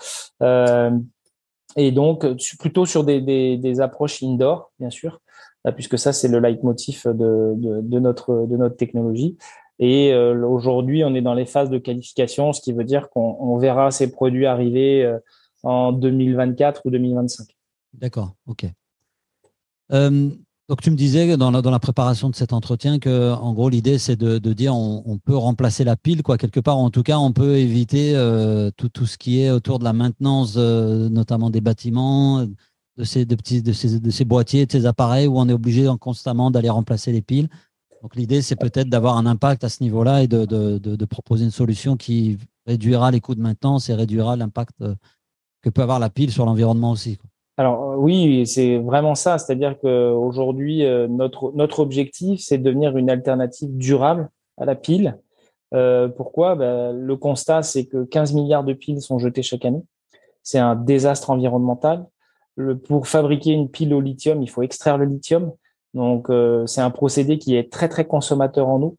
et 1.76 1.92
donc, 1.92 2.26
plutôt 2.60 2.86
sur 2.86 3.04
des, 3.04 3.22
des, 3.22 3.58
des 3.58 3.82
approches 3.82 4.22
indoor, 4.22 4.72
bien 4.80 4.92
sûr. 4.92 5.20
Puisque 5.76 5.98
ça, 5.98 6.14
c'est 6.14 6.28
le 6.28 6.40
leitmotiv 6.40 7.04
de, 7.06 7.54
de, 7.56 8.00
notre, 8.00 8.48
de 8.48 8.58
notre 8.58 8.76
technologie. 8.76 9.38
Et 9.80 10.14
aujourd'hui, 10.16 11.04
on 11.04 11.16
est 11.16 11.22
dans 11.22 11.34
les 11.34 11.46
phases 11.46 11.70
de 11.70 11.78
qualification, 11.78 12.54
ce 12.54 12.62
qui 12.62 12.72
veut 12.72 12.84
dire 12.84 13.10
qu'on 13.10 13.58
verra 13.58 13.90
ces 13.92 14.12
produits 14.12 14.46
arriver 14.46 15.12
en 15.64 15.92
2024 15.92 16.82
ou 16.86 16.92
2025. 16.92 17.48
D'accord, 17.94 18.34
ok. 18.46 18.66
Donc, 20.72 20.80
tu 20.82 20.90
me 20.90 20.96
disais 20.96 21.36
dans 21.36 21.52
la, 21.52 21.62
dans 21.62 21.70
la 21.70 21.80
préparation 21.80 22.30
de 22.30 22.36
cet 22.38 22.54
entretien 22.54 22.98
que, 22.98 23.34
en 23.34 23.52
gros, 23.52 23.68
l'idée, 23.68 23.98
c'est 23.98 24.16
de, 24.16 24.54
dire 24.54 24.74
on, 24.74 25.18
peut 25.18 25.36
remplacer 25.36 25.84
la 25.84 25.98
pile, 25.98 26.24
quoi, 26.24 26.38
quelque 26.38 26.62
part. 26.62 26.78
En 26.78 26.90
tout 26.90 27.04
cas, 27.04 27.18
on 27.18 27.34
peut 27.34 27.58
éviter 27.58 28.16
euh, 28.16 28.72
tout, 28.78 28.88
tout, 28.88 29.06
ce 29.06 29.18
qui 29.18 29.42
est 29.42 29.52
autour 29.52 29.80
de 29.80 29.84
la 29.84 29.92
maintenance, 29.92 30.54
euh, 30.56 31.10
notamment 31.10 31.50
des 31.50 31.60
bâtiments, 31.60 32.48
de 32.98 33.04
ces, 33.04 33.26
de, 33.26 33.36
petits, 33.36 33.62
de, 33.62 33.74
ces, 33.74 34.00
de 34.00 34.10
ces 34.10 34.26
boîtiers, 34.26 34.66
de 34.66 34.72
ces 34.72 34.86
appareils 34.86 35.28
où 35.28 35.38
on 35.40 35.48
est 35.48 35.54
obligé 35.54 35.88
constamment 36.00 36.52
d'aller 36.52 36.70
remplacer 36.70 37.12
les 37.12 37.22
piles. 37.22 37.48
Donc, 38.02 38.16
l'idée, 38.16 38.42
c'est 38.42 38.56
peut-être 38.56 38.90
d'avoir 38.90 39.18
un 39.18 39.26
impact 39.26 39.64
à 39.64 39.70
ce 39.70 39.84
niveau-là 39.84 40.24
et 40.24 40.28
de, 40.28 40.46
de, 40.46 41.06
proposer 41.06 41.46
une 41.46 41.52
solution 41.52 41.98
qui 41.98 42.38
réduira 42.66 43.12
les 43.12 43.20
coûts 43.20 43.36
de 43.36 43.42
maintenance 43.42 43.90
et 43.90 43.94
réduira 43.94 44.36
l'impact 44.36 44.74
euh, 44.82 44.96
que 45.62 45.70
peut 45.70 45.84
avoir 45.84 46.00
la 46.00 46.10
pile 46.10 46.32
sur 46.32 46.46
l'environnement 46.46 46.92
aussi. 46.92 47.20
Alors 47.58 47.96
oui, 48.00 48.48
c'est 48.48 48.78
vraiment 48.80 49.14
ça. 49.14 49.38
C'est-à-dire 49.38 49.78
qu'aujourd'hui, 49.80 50.84
euh, 50.84 51.08
notre, 51.08 51.52
notre 51.54 51.80
objectif, 51.80 52.40
c'est 52.42 52.58
de 52.58 52.64
devenir 52.64 52.98
une 52.98 53.10
alternative 53.10 53.70
durable 53.78 54.30
à 54.58 54.66
la 54.66 54.76
pile. 54.76 55.18
Euh, 55.74 56.08
pourquoi? 56.08 56.56
Ben, 56.56 56.92
Le 56.92 57.16
constat, 57.16 57.62
c'est 57.62 57.86
que 57.86 58.04
15 58.04 58.34
milliards 58.34 58.64
de 58.64 58.74
piles 58.74 59.02
sont 59.02 59.20
jetées 59.20 59.44
chaque 59.44 59.66
année. 59.66 59.84
C'est 60.44 60.60
un 60.60 60.76
désastre 60.76 61.30
environnemental. 61.30 62.08
Le, 62.56 62.78
pour 62.78 63.08
fabriquer 63.08 63.52
une 63.52 63.70
pile 63.70 63.94
au 63.94 64.02
lithium, 64.02 64.42
il 64.42 64.50
faut 64.50 64.62
extraire 64.62 64.98
le 64.98 65.06
lithium. 65.06 65.52
Donc, 65.94 66.30
euh, 66.30 66.66
c'est 66.68 66.82
un 66.82 66.92
procédé 66.92 67.38
qui 67.38 67.56
est 67.56 67.72
très, 67.72 67.90
très 67.90 68.06
consommateur 68.06 68.68
en 68.68 68.82
eau. 68.82 68.98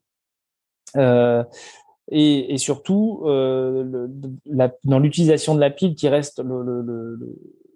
Et, 2.11 2.53
et, 2.53 2.57
surtout, 2.57 3.21
le, 3.23 4.11
la, 4.45 4.71
dans 4.83 4.99
l'utilisation 4.99 5.55
de 5.55 5.59
la 5.59 5.69
pile, 5.69 5.95
qui 5.95 6.09
reste 6.09 6.39
le, 6.39 6.61
le, 6.61 7.17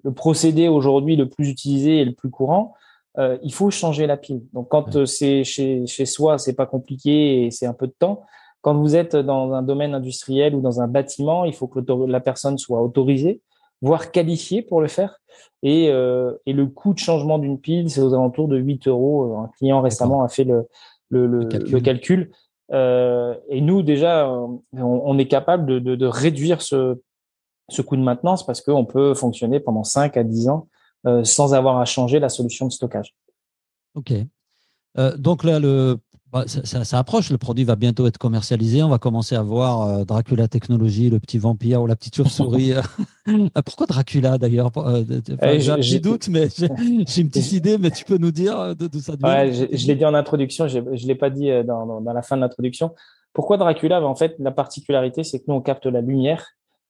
le 0.03 0.11
procédé 0.13 0.67
aujourd'hui 0.67 1.15
le 1.15 1.27
plus 1.27 1.49
utilisé 1.49 1.99
et 1.99 2.05
le 2.05 2.13
plus 2.13 2.29
courant, 2.29 2.73
euh, 3.17 3.37
il 3.43 3.53
faut 3.53 3.69
changer 3.71 4.07
la 4.07 4.17
pile. 4.17 4.43
Donc 4.53 4.69
quand 4.69 4.95
euh, 4.95 5.05
c'est 5.05 5.43
chez, 5.43 5.85
chez 5.87 6.05
soi, 6.05 6.37
c'est 6.37 6.53
pas 6.53 6.65
compliqué 6.65 7.45
et 7.45 7.51
c'est 7.51 7.65
un 7.65 7.73
peu 7.73 7.87
de 7.87 7.95
temps. 7.97 8.23
Quand 8.61 8.75
vous 8.75 8.95
êtes 8.95 9.15
dans 9.15 9.53
un 9.53 9.63
domaine 9.63 9.93
industriel 9.93 10.55
ou 10.55 10.61
dans 10.61 10.81
un 10.81 10.87
bâtiment, 10.87 11.45
il 11.45 11.53
faut 11.53 11.67
que 11.67 11.79
la 12.07 12.19
personne 12.19 12.57
soit 12.57 12.81
autorisée, 12.81 13.41
voire 13.81 14.11
qualifiée 14.11 14.61
pour 14.61 14.81
le 14.81 14.87
faire. 14.87 15.19
Et, 15.63 15.89
euh, 15.89 16.33
et 16.45 16.53
le 16.53 16.67
coût 16.67 16.93
de 16.93 16.99
changement 16.99 17.39
d'une 17.39 17.59
pile, 17.59 17.89
c'est 17.89 18.01
aux 18.01 18.13
alentours 18.13 18.47
de 18.47 18.57
8 18.57 18.87
euros. 18.87 19.37
Un 19.37 19.49
client 19.57 19.81
récemment 19.81 20.23
a 20.23 20.29
fait 20.29 20.43
le, 20.43 20.67
le, 21.09 21.27
le, 21.27 21.47
le 21.47 21.79
calcul. 21.79 22.31
Euh, 22.73 23.35
et 23.49 23.61
nous, 23.61 23.81
déjà, 23.81 24.29
on, 24.29 24.61
on 24.73 25.17
est 25.17 25.27
capable 25.27 25.65
de, 25.65 25.79
de, 25.79 25.95
de, 25.95 26.05
réduire 26.05 26.61
ce, 26.61 26.99
ce 27.69 27.81
coût 27.81 27.95
de 27.95 28.01
maintenance 28.01 28.45
parce 28.45 28.61
qu'on 28.61 28.85
peut 28.85 29.13
fonctionner 29.13 29.59
pendant 29.59 29.83
5 29.83 30.17
à 30.17 30.23
10 30.23 30.49
ans 30.49 30.67
euh, 31.05 31.23
sans 31.23 31.53
avoir 31.53 31.77
à 31.79 31.85
changer 31.85 32.19
la 32.19 32.29
solution 32.29 32.67
de 32.67 32.71
stockage. 32.71 33.15
OK. 33.95 34.13
Euh, 34.97 35.15
donc 35.17 35.43
là, 35.43 35.59
le, 35.59 35.97
bah, 36.33 36.43
ça, 36.47 36.99
approche, 36.99 37.29
le 37.29 37.37
produit 37.37 37.63
va 37.63 37.75
bientôt 37.75 38.05
être 38.05 38.17
commercialisé. 38.17 38.83
On 38.83 38.89
va 38.89 38.97
commencer 38.97 39.35
à 39.35 39.41
voir 39.41 39.81
euh, 39.81 40.03
Dracula 40.03 40.47
Technologie, 40.47 41.09
le 41.09 41.19
petit 41.19 41.37
vampire 41.37 41.81
ou 41.81 41.87
la 41.87 41.95
petite 41.95 42.15
chauve-souris. 42.15 42.73
Pourquoi 43.65 43.87
Dracula 43.87 44.37
d'ailleurs? 44.37 44.71
Eh, 45.41 45.59
J'ai 45.59 45.99
doute, 45.99 46.27
mais 46.27 46.49
j'ai 46.57 47.21
une 47.21 47.29
petite 47.29 47.51
idée, 47.53 47.77
mais 47.77 47.91
tu 47.91 48.03
peux 48.03 48.17
nous 48.17 48.31
dire 48.31 48.75
d'où 48.75 48.99
ça 48.99 49.13
ouais, 49.23 49.53
Je, 49.53 49.87
l'ai 49.87 49.95
dit 49.95 50.05
en 50.05 50.13
introduction, 50.13 50.67
je 50.67 50.79
ne 50.79 51.07
l'ai 51.07 51.15
pas 51.15 51.29
dit 51.29 51.49
dans, 51.65 52.01
dans, 52.01 52.13
la 52.13 52.21
fin 52.21 52.35
de 52.35 52.41
l'introduction. 52.41 52.93
Pourquoi 53.33 53.57
Dracula? 53.57 54.05
En 54.05 54.15
fait, 54.15 54.35
la 54.39 54.51
particularité, 54.51 55.23
c'est 55.23 55.39
que 55.39 55.45
nous, 55.47 55.55
on 55.55 55.61
capte 55.61 55.85
la 55.85 56.01
lumière 56.01 56.45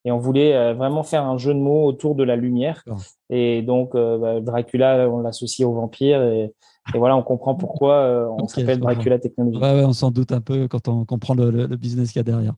et 0.05 0.11
on 0.11 0.19
voulait 0.19 0.55
euh, 0.55 0.73
vraiment 0.73 1.03
faire 1.03 1.25
un 1.25 1.37
jeu 1.37 1.53
de 1.53 1.59
mots 1.59 1.85
autour 1.85 2.15
de 2.15 2.23
la 2.23 2.35
lumière. 2.35 2.83
Et 3.29 3.61
donc, 3.61 3.93
euh, 3.93 4.17
bah, 4.17 4.39
Dracula, 4.39 5.09
on 5.09 5.19
l'associe 5.19 5.67
au 5.67 5.73
vampire. 5.73 6.21
Et, 6.23 6.53
voilà, 6.95 7.17
on 7.17 7.23
comprend 7.23 7.55
pourquoi 7.55 7.95
euh, 7.95 8.27
on 8.29 8.47
s'appelle 8.47 8.79
Dracula 8.79 9.19
Technologies. 9.19 9.59
Ouais, 9.59 9.83
on 9.83 9.91
s'en 9.91 10.09
doute 10.09 10.31
un 10.31 10.39
peu 10.39 10.69
quand 10.69 10.87
on 10.87 11.03
comprend 11.03 11.33
le, 11.33 11.67
business 11.75 12.13
qu'il 12.13 12.19
y 12.19 12.21
a 12.21 12.23
derrière. 12.23 12.53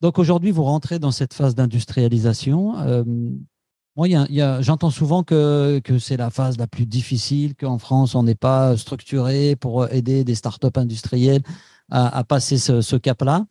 donc 0.00 0.18
aujourd'hui, 0.18 0.50
vous 0.50 0.64
rentrez 0.64 0.98
dans 0.98 1.12
cette 1.12 1.32
phase 1.32 1.54
d'industrialisation. 1.54 2.74
moi, 3.94 4.08
j'entends 4.60 4.90
souvent 4.90 5.22
que, 5.22 5.80
que 5.84 6.00
c'est 6.00 6.16
la 6.16 6.30
phase 6.30 6.58
la 6.58 6.66
plus 6.66 6.86
difficile, 6.86 7.54
qu'en 7.54 7.78
France, 7.78 8.16
on 8.16 8.24
n'est 8.24 8.34
pas 8.34 8.76
structuré 8.76 9.54
pour 9.54 9.88
aider 9.92 10.24
des 10.24 10.34
startups 10.34 10.66
industrielles 10.74 11.42
à, 11.88 12.24
passer 12.24 12.58
ce, 12.58 12.80
ce 12.80 12.96
cap-là 12.96 13.46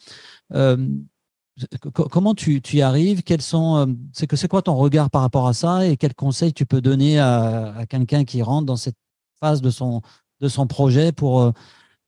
comment 1.93 2.33
tu, 2.33 2.61
y 2.73 2.81
arrives? 2.81 3.23
Quels 3.23 3.41
sont, 3.41 3.77
euh, 3.77 3.85
c'est 4.13 4.27
que 4.27 4.35
c'est 4.35 4.47
quoi 4.47 4.61
ton 4.61 4.75
regard 4.75 5.09
par 5.09 5.21
rapport 5.21 5.47
à 5.47 5.53
ça 5.53 5.85
et 5.85 5.97
quels 5.97 6.15
conseils 6.15 6.53
tu 6.53 6.65
peux 6.65 6.81
donner 6.81 7.19
à, 7.19 7.85
quelqu'un 7.89 8.23
qui 8.23 8.41
rentre 8.41 8.65
dans 8.65 8.75
cette 8.75 8.97
phase 9.39 9.61
de 9.61 9.69
son 9.69 10.01
de 10.39 10.47
son 10.47 10.65
projet 10.65 11.11
pour 11.11 11.41
euh, 11.41 11.51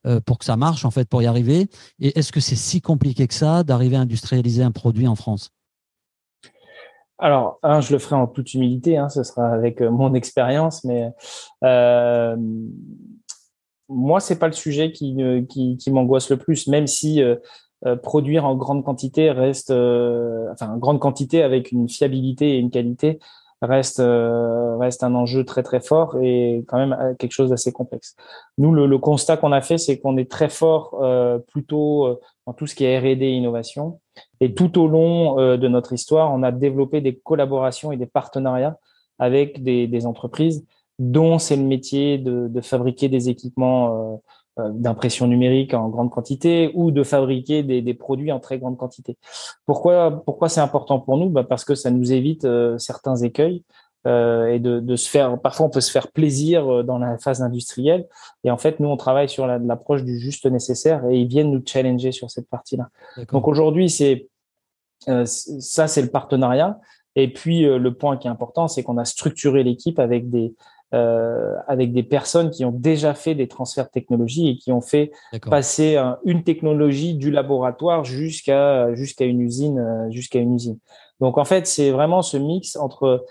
euh, 0.06 0.20
pour 0.20 0.38
que 0.38 0.44
ça 0.44 0.56
marche 0.56 0.84
en 0.84 0.90
fait 0.90 1.08
pour 1.08 1.22
y 1.22 1.26
arriver? 1.26 1.68
Et 2.00 2.18
est-ce 2.18 2.32
que 2.32 2.40
c'est 2.40 2.56
si 2.56 2.80
compliqué 2.80 3.26
que 3.26 3.34
ça 3.34 3.62
d'arriver 3.64 3.96
à 3.96 4.00
industrialiser 4.00 4.62
un 4.62 4.72
produit 4.72 5.06
en 5.06 5.14
France? 5.14 5.50
Alors, 7.18 7.60
je 7.62 7.92
le 7.92 7.98
ferai 8.00 8.16
en 8.16 8.26
toute 8.26 8.52
humilité, 8.54 8.98
hein, 8.98 9.08
ce 9.08 9.22
sera 9.22 9.46
avec 9.46 9.80
mon 9.80 10.14
expérience, 10.14 10.82
mais 10.82 11.10
euh, 11.62 12.36
moi, 13.88 14.18
c'est 14.18 14.38
pas 14.38 14.48
le 14.48 14.52
sujet 14.52 14.90
qui, 14.90 15.16
qui, 15.48 15.90
m'angoisse 15.92 16.28
le 16.28 16.38
plus, 16.38 16.66
même 16.66 16.88
si 16.88 17.22
produire 17.96 18.44
en 18.44 18.54
grande 18.54 18.84
quantité 18.84 19.30
reste, 19.30 19.70
euh, 19.70 20.46
enfin, 20.52 20.70
en 20.70 20.78
grande 20.78 21.00
quantité 21.00 21.42
avec 21.42 21.72
une 21.72 21.88
fiabilité 21.88 22.54
et 22.54 22.58
une 22.58 22.70
qualité 22.70 23.18
reste 23.62 24.00
euh, 24.00 24.76
reste 24.76 25.02
un 25.02 25.14
enjeu 25.14 25.44
très 25.44 25.62
très 25.62 25.80
fort 25.80 26.18
et 26.20 26.64
quand 26.68 26.76
même 26.76 27.16
quelque 27.18 27.32
chose 27.32 27.50
d'assez 27.50 27.72
complexe. 27.72 28.14
Nous, 28.58 28.74
le, 28.74 28.98
constat 28.98 29.38
qu'on 29.38 29.52
a 29.52 29.62
fait, 29.62 29.78
c'est 29.78 29.98
qu'on 29.98 30.16
est 30.18 30.30
très 30.30 30.50
fort 30.50 30.98
plutôt 31.48 32.20
dans 32.46 32.52
tout 32.52 32.66
ce 32.66 32.74
qui 32.74 32.84
est 32.84 32.98
R&D 32.98 33.24
et 33.24 33.32
innovation. 33.32 34.00
Et 34.40 34.52
tout 34.54 34.78
au 34.78 34.86
long 34.86 35.36
de 35.36 35.68
notre 35.68 35.94
histoire, 35.94 36.32
on 36.32 36.42
a 36.42 36.52
développé 36.52 37.00
des 37.00 37.16
collaborations 37.16 37.90
et 37.90 37.96
des 37.96 38.06
partenariats 38.06 38.76
avec 39.18 39.62
des, 39.62 40.06
entreprises 40.06 40.64
dont 40.98 41.38
c'est 41.38 41.56
le 41.56 41.62
métier 41.62 42.18
de, 42.18 42.60
fabriquer 42.60 43.08
des 43.08 43.28
équipements 43.28 44.14
euh, 44.14 44.16
d'impression 44.56 45.26
numérique 45.26 45.74
en 45.74 45.88
grande 45.88 46.10
quantité 46.10 46.70
ou 46.74 46.90
de 46.92 47.02
fabriquer 47.02 47.62
des, 47.62 47.82
des, 47.82 47.94
produits 47.94 48.30
en 48.30 48.38
très 48.38 48.58
grande 48.58 48.76
quantité. 48.76 49.16
Pourquoi, 49.66 50.22
pourquoi 50.24 50.48
c'est 50.48 50.60
important 50.60 51.00
pour 51.00 51.16
nous? 51.16 51.28
Bah 51.28 51.44
Parce 51.44 51.64
que 51.64 51.74
ça 51.74 51.90
nous 51.90 52.12
évite 52.12 52.44
euh, 52.44 52.78
certains 52.78 53.16
écueils 53.16 53.64
euh, 54.06 54.46
et 54.46 54.60
de, 54.60 54.78
de, 54.78 54.96
se 54.96 55.08
faire. 55.08 55.40
Parfois, 55.40 55.66
on 55.66 55.70
peut 55.70 55.80
se 55.80 55.90
faire 55.90 56.12
plaisir 56.12 56.72
euh, 56.72 56.82
dans 56.84 56.98
la 56.98 57.18
phase 57.18 57.42
industrielle. 57.42 58.06
Et 58.44 58.50
en 58.50 58.56
fait, 58.56 58.78
nous, 58.78 58.88
on 58.88 58.96
travaille 58.96 59.28
sur 59.28 59.46
l'approche 59.46 60.04
du 60.04 60.18
juste 60.20 60.46
nécessaire 60.46 61.04
et 61.08 61.18
ils 61.18 61.26
viennent 61.26 61.50
nous 61.50 61.62
challenger 61.64 62.12
sur 62.12 62.30
cette 62.30 62.48
partie-là. 62.48 62.88
Donc 63.32 63.48
aujourd'hui, 63.48 63.90
c'est 63.90 64.28
ça, 65.06 65.86
c'est 65.86 66.02
le 66.02 66.08
partenariat. 66.08 66.78
Et 67.16 67.30
puis, 67.30 67.62
le 67.62 67.94
point 67.94 68.16
qui 68.16 68.26
est 68.26 68.30
important, 68.30 68.68
c'est 68.68 68.82
qu'on 68.82 68.96
a 68.96 69.04
structuré 69.04 69.62
l'équipe 69.62 69.98
avec 69.98 70.30
des, 70.30 70.54
euh, 70.94 71.56
avec 71.66 71.92
des 71.92 72.04
personnes 72.04 72.50
qui 72.50 72.64
ont 72.64 72.70
déjà 72.70 73.14
fait 73.14 73.34
des 73.34 73.48
transferts 73.48 73.86
de 73.86 73.90
technologie 73.90 74.48
et 74.50 74.56
qui 74.56 74.70
ont 74.70 74.80
fait 74.80 75.10
passer 75.50 76.00
une 76.24 76.44
technologie 76.44 77.14
du 77.14 77.32
laboratoire 77.32 78.04
jusqu'à 78.04 78.94
jusqu'à 78.94 79.24
une 79.24 79.40
usine 79.40 79.78
euh, 79.80 80.10
jusqu'à 80.10 80.38
une 80.38 80.54
usine. 80.54 80.78
Donc 81.18 81.36
en 81.36 81.44
fait, 81.44 81.66
c'est 81.66 81.90
vraiment 81.90 82.22
ce 82.22 82.36
mix 82.36 82.76
entre 82.76 83.24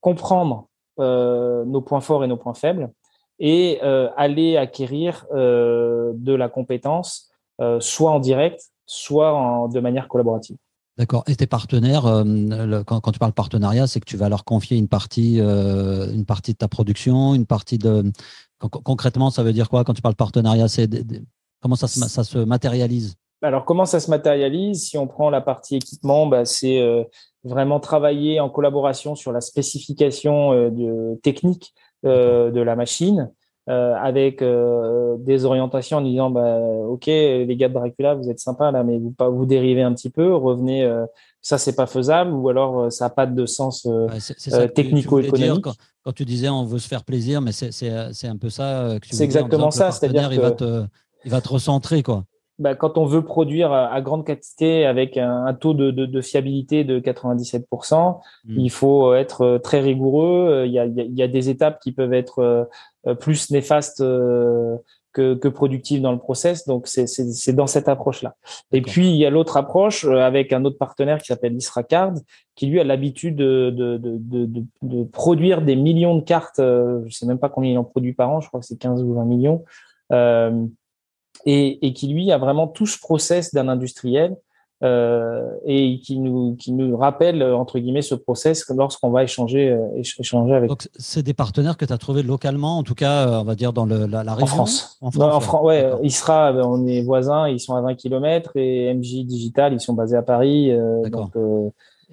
comprendre 0.00 0.66
euh, 0.98 1.64
nos 1.64 1.82
points 1.82 2.00
forts 2.00 2.24
et 2.24 2.26
nos 2.26 2.36
points 2.36 2.54
faibles 2.54 2.90
et 3.38 3.78
euh, 3.84 4.08
aller 4.16 4.56
acquérir 4.56 5.26
de 5.32 6.34
la 6.34 6.48
compétence 6.48 7.30
soit 7.78 8.10
en 8.10 8.18
direct, 8.18 8.60
soit 8.86 9.32
en, 9.32 9.68
de 9.68 9.78
manière 9.78 10.08
collaborative. 10.08 10.56
D'accord. 10.96 11.24
Et 11.26 11.34
tes 11.34 11.48
partenaires, 11.48 12.06
euh, 12.06 12.82
quand, 12.84 13.10
tu 13.10 13.18
parles 13.18 13.32
partenariat, 13.32 13.88
c'est 13.88 13.98
que 13.98 14.04
tu 14.04 14.16
vas 14.16 14.28
leur 14.28 14.44
confier 14.44 14.76
une 14.76 14.86
partie, 14.86 15.40
euh, 15.40 16.12
une 16.12 16.24
partie 16.24 16.52
de 16.52 16.58
ta 16.58 16.68
production, 16.68 17.34
une 17.34 17.46
partie 17.46 17.78
de. 17.78 18.12
Concrètement, 18.60 19.30
ça 19.30 19.42
veut 19.42 19.52
dire 19.52 19.68
quoi 19.68 19.84
quand 19.84 19.92
tu 19.92 20.02
parles 20.02 20.14
partenariat? 20.14 20.68
C'est 20.68 20.88
comment 21.60 21.74
ça 21.74 21.88
se, 21.88 21.98
ça 22.00 22.22
se 22.22 22.38
matérialise? 22.38 23.16
Alors, 23.42 23.64
comment 23.64 23.84
ça 23.84 23.98
se 23.98 24.08
matérialise? 24.08 24.84
Si 24.84 24.96
on 24.96 25.08
prend 25.08 25.30
la 25.30 25.40
partie 25.40 25.76
équipement, 25.76 26.28
bah, 26.28 26.44
c'est 26.44 26.80
euh, 26.80 27.02
vraiment 27.42 27.80
travailler 27.80 28.38
en 28.38 28.48
collaboration 28.48 29.16
sur 29.16 29.32
la 29.32 29.40
spécification 29.40 30.52
de, 30.70 31.18
technique 31.22 31.74
de 32.04 32.60
la 32.60 32.76
machine. 32.76 33.30
Avec 33.66 34.44
des 35.18 35.44
orientations 35.44 35.98
en 35.98 36.02
disant 36.02 36.30
bah, 36.30 36.58
ok 36.58 37.06
les 37.06 37.56
gars 37.56 37.68
de 37.68 37.74
Dracula 37.74 38.14
vous 38.14 38.28
êtes 38.28 38.38
sympas 38.38 38.70
là 38.70 38.84
mais 38.84 38.98
vous 38.98 39.10
pas 39.10 39.30
vous 39.30 39.46
dérivez 39.46 39.82
un 39.82 39.94
petit 39.94 40.10
peu 40.10 40.34
revenez 40.34 40.86
ça 41.40 41.56
c'est 41.56 41.74
pas 41.74 41.86
faisable 41.86 42.32
ou 42.32 42.48
alors 42.50 42.92
ça 42.92 43.06
n'a 43.06 43.10
pas 43.10 43.26
de 43.26 43.46
sens 43.46 43.88
technico-économique 44.74 45.64
quand, 46.02 46.12
tu 46.12 46.26
disais 46.26 46.50
on 46.50 46.64
veut 46.64 46.78
se 46.78 46.88
faire 46.88 47.04
plaisir 47.04 47.40
mais 47.40 47.52
c'est 47.52 48.28
un 48.28 48.36
peu 48.36 48.50
ça 48.50 48.96
que 49.00 49.06
c'est 49.10 49.24
exactement 49.24 49.70
ça 49.70 49.90
c'est-à-dire 49.92 50.30
il 50.32 50.40
va 50.40 50.50
te 50.50 50.84
il 51.24 51.30
va 51.30 51.40
te 51.40 51.48
recentrer 51.48 52.02
quoi 52.02 52.24
bah, 52.58 52.76
quand 52.76 52.98
on 52.98 53.04
veut 53.04 53.24
produire 53.24 53.72
à, 53.72 54.00
grande 54.00 54.24
quantité 54.24 54.86
avec 54.86 55.16
un, 55.16 55.52
taux 55.54 55.74
de, 55.74 55.90
de, 55.90 56.06
de, 56.06 56.20
fiabilité 56.20 56.84
de 56.84 57.00
97%, 57.00 58.20
hmm. 58.44 58.58
il 58.58 58.70
faut 58.70 59.12
être 59.14 59.40
euh, 59.42 59.58
très 59.58 59.80
rigoureux. 59.80 60.48
Euh, 60.48 60.66
il 60.66 60.72
y, 60.72 60.78
a, 60.78 60.84
il 60.84 61.18
y 61.18 61.22
a, 61.22 61.28
des 61.28 61.50
étapes 61.50 61.80
qui 61.80 61.90
peuvent 61.90 62.14
être 62.14 62.38
euh, 62.38 62.64
plus 63.20 63.50
néfastes 63.50 63.98
que, 63.98 65.34
que 65.34 65.48
productives 65.48 66.02
dans 66.02 66.12
le 66.12 66.18
process. 66.18 66.66
Donc, 66.66 66.86
c'est 66.86 67.52
dans 67.52 67.66
cette 67.66 67.88
approche-là. 67.88 68.34
Et 68.72 68.82
puis, 68.82 69.10
il 69.10 69.16
y 69.16 69.24
a 69.24 69.30
l'autre 69.30 69.56
approche 69.56 70.04
avec 70.04 70.52
un 70.52 70.64
autre 70.64 70.78
partenaire 70.78 71.18
qui 71.18 71.26
s'appelle 71.26 71.54
Isracard, 71.54 72.14
qui 72.54 72.66
lui 72.66 72.80
a 72.80 72.84
l'habitude 72.84 73.36
de, 73.36 73.70
de, 73.70 73.96
de, 73.98 74.64
de, 74.82 75.04
produire 75.04 75.62
des 75.62 75.76
millions 75.76 76.16
de 76.16 76.22
cartes. 76.22 76.58
Je 76.58 77.10
sais 77.10 77.26
même 77.26 77.38
pas 77.38 77.48
combien 77.48 77.70
il 77.70 77.78
en 77.78 77.84
produit 77.84 78.12
par 78.12 78.30
an. 78.30 78.40
Je 78.40 78.48
crois 78.48 78.60
que 78.60 78.66
c'est 78.66 78.78
15 78.78 79.02
ou 79.02 79.14
20 79.14 79.24
millions. 79.24 79.64
Euh, 80.12 80.66
et, 81.46 81.86
et, 81.86 81.92
qui 81.92 82.08
lui 82.08 82.30
a 82.30 82.38
vraiment 82.38 82.68
tout 82.68 82.86
ce 82.86 82.98
process 82.98 83.52
d'un 83.52 83.68
industriel 83.68 84.32
euh, 84.32 84.36
et 85.64 86.00
qui 86.00 86.18
nous, 86.18 86.56
qui 86.56 86.72
nous 86.72 86.96
rappelle, 86.96 87.42
entre 87.42 87.78
guillemets, 87.78 88.02
ce 88.02 88.14
process 88.14 88.68
lorsqu'on 88.68 89.10
va 89.10 89.24
échanger, 89.24 89.70
euh, 89.70 90.02
échanger 90.18 90.54
avec. 90.54 90.68
Donc, 90.68 90.88
c'est 90.96 91.22
des 91.22 91.34
partenaires 91.34 91.76
que 91.76 91.84
tu 91.84 91.92
as 91.92 91.98
trouvés 91.98 92.22
localement, 92.22 92.78
en 92.78 92.82
tout 92.82 92.94
cas, 92.94 93.26
euh, 93.26 93.40
on 93.40 93.44
va 93.44 93.54
dire, 93.54 93.72
dans 93.72 93.86
le, 93.86 94.06
la, 94.06 94.24
la, 94.24 94.34
région 94.34 94.44
En 94.44 94.66
France. 94.66 94.98
En 95.00 95.10
France, 95.10 95.62
ouais. 95.64 95.86
ouais 95.86 96.06
ISRA, 96.06 96.52
ben, 96.52 96.64
on 96.66 96.86
est 96.86 97.02
voisins, 97.02 97.48
ils 97.48 97.60
sont 97.60 97.74
à 97.74 97.80
20 97.80 97.94
km, 97.94 98.52
et 98.56 98.92
MJ 98.94 99.24
Digital, 99.24 99.72
ils 99.72 99.80
sont 99.80 99.94
basés 99.94 100.16
à 100.16 100.22
Paris. 100.22 100.72
D'accord. 101.02 101.30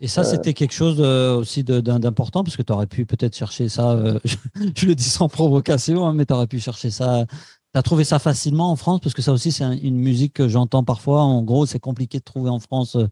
Et 0.03 0.07
ça, 0.07 0.23
c'était 0.23 0.53
quelque 0.53 0.73
chose 0.73 0.99
aussi 0.99 1.63
d'important, 1.63 2.43
parce 2.43 2.57
que 2.57 2.63
tu 2.63 2.73
aurais 2.73 2.87
pu 2.87 3.05
peut-être 3.05 3.35
chercher 3.35 3.69
ça, 3.69 3.97
je, 4.75 4.85
le 4.87 4.95
dis 4.95 5.03
sans 5.03 5.27
provocation, 5.27 6.07
hein, 6.07 6.13
mais 6.13 6.25
tu 6.25 6.33
aurais 6.33 6.47
pu 6.47 6.59
chercher 6.59 6.89
ça 6.89 7.25
tu 7.73 7.79
as 7.79 7.83
trouvé 7.83 8.03
ça 8.03 8.19
facilement 8.19 8.71
en 8.71 8.75
France? 8.75 8.99
Parce 9.01 9.13
que 9.13 9.21
ça 9.21 9.31
aussi, 9.31 9.51
c'est 9.51 9.63
une 9.63 9.97
musique 9.97 10.33
que 10.33 10.47
j'entends 10.47 10.83
parfois. 10.83 11.21
En 11.21 11.41
gros, 11.43 11.65
c'est 11.65 11.79
compliqué 11.79 12.19
de 12.19 12.23
trouver 12.23 12.49
en 12.49 12.59
France 12.59 12.95
euh, 12.95 13.07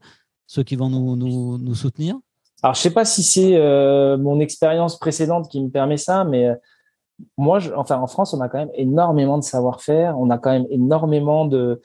ceux 0.50 0.64
qui 0.64 0.76
vont 0.76 0.90
nous, 0.90 1.76
soutenir. 1.76 2.18
Alors, 2.64 2.74
je 2.74 2.82
sais 2.82 2.94
pas 2.94 3.06
si 3.06 3.22
c'est 3.24 3.56
euh, 3.56 4.18
mon 4.18 4.40
expérience 4.40 4.98
précédente 4.98 5.48
qui 5.48 5.62
me 5.62 5.70
permet 5.70 5.98
ça, 5.98 6.24
mais 6.24 6.48
euh, 6.48 6.56
moi, 7.38 7.60
enfin, 7.76 8.00
en 8.00 8.08
France, 8.08 8.34
on 8.34 8.42
a 8.42 8.50
quand 8.50 8.58
même 8.58 8.72
énormément 8.74 9.38
de 9.38 9.44
savoir-faire. 9.44 10.20
On 10.20 10.32
a 10.32 10.40
quand 10.40 10.52
même 10.52 10.66
énormément 10.72 11.46
de, 11.46 11.82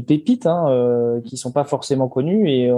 pépites 0.00 0.46
hein, 0.46 0.66
euh, 0.68 1.20
qui 1.22 1.36
sont 1.36 1.52
pas 1.52 1.64
forcément 1.64 2.08
connues. 2.08 2.50
Et 2.50 2.72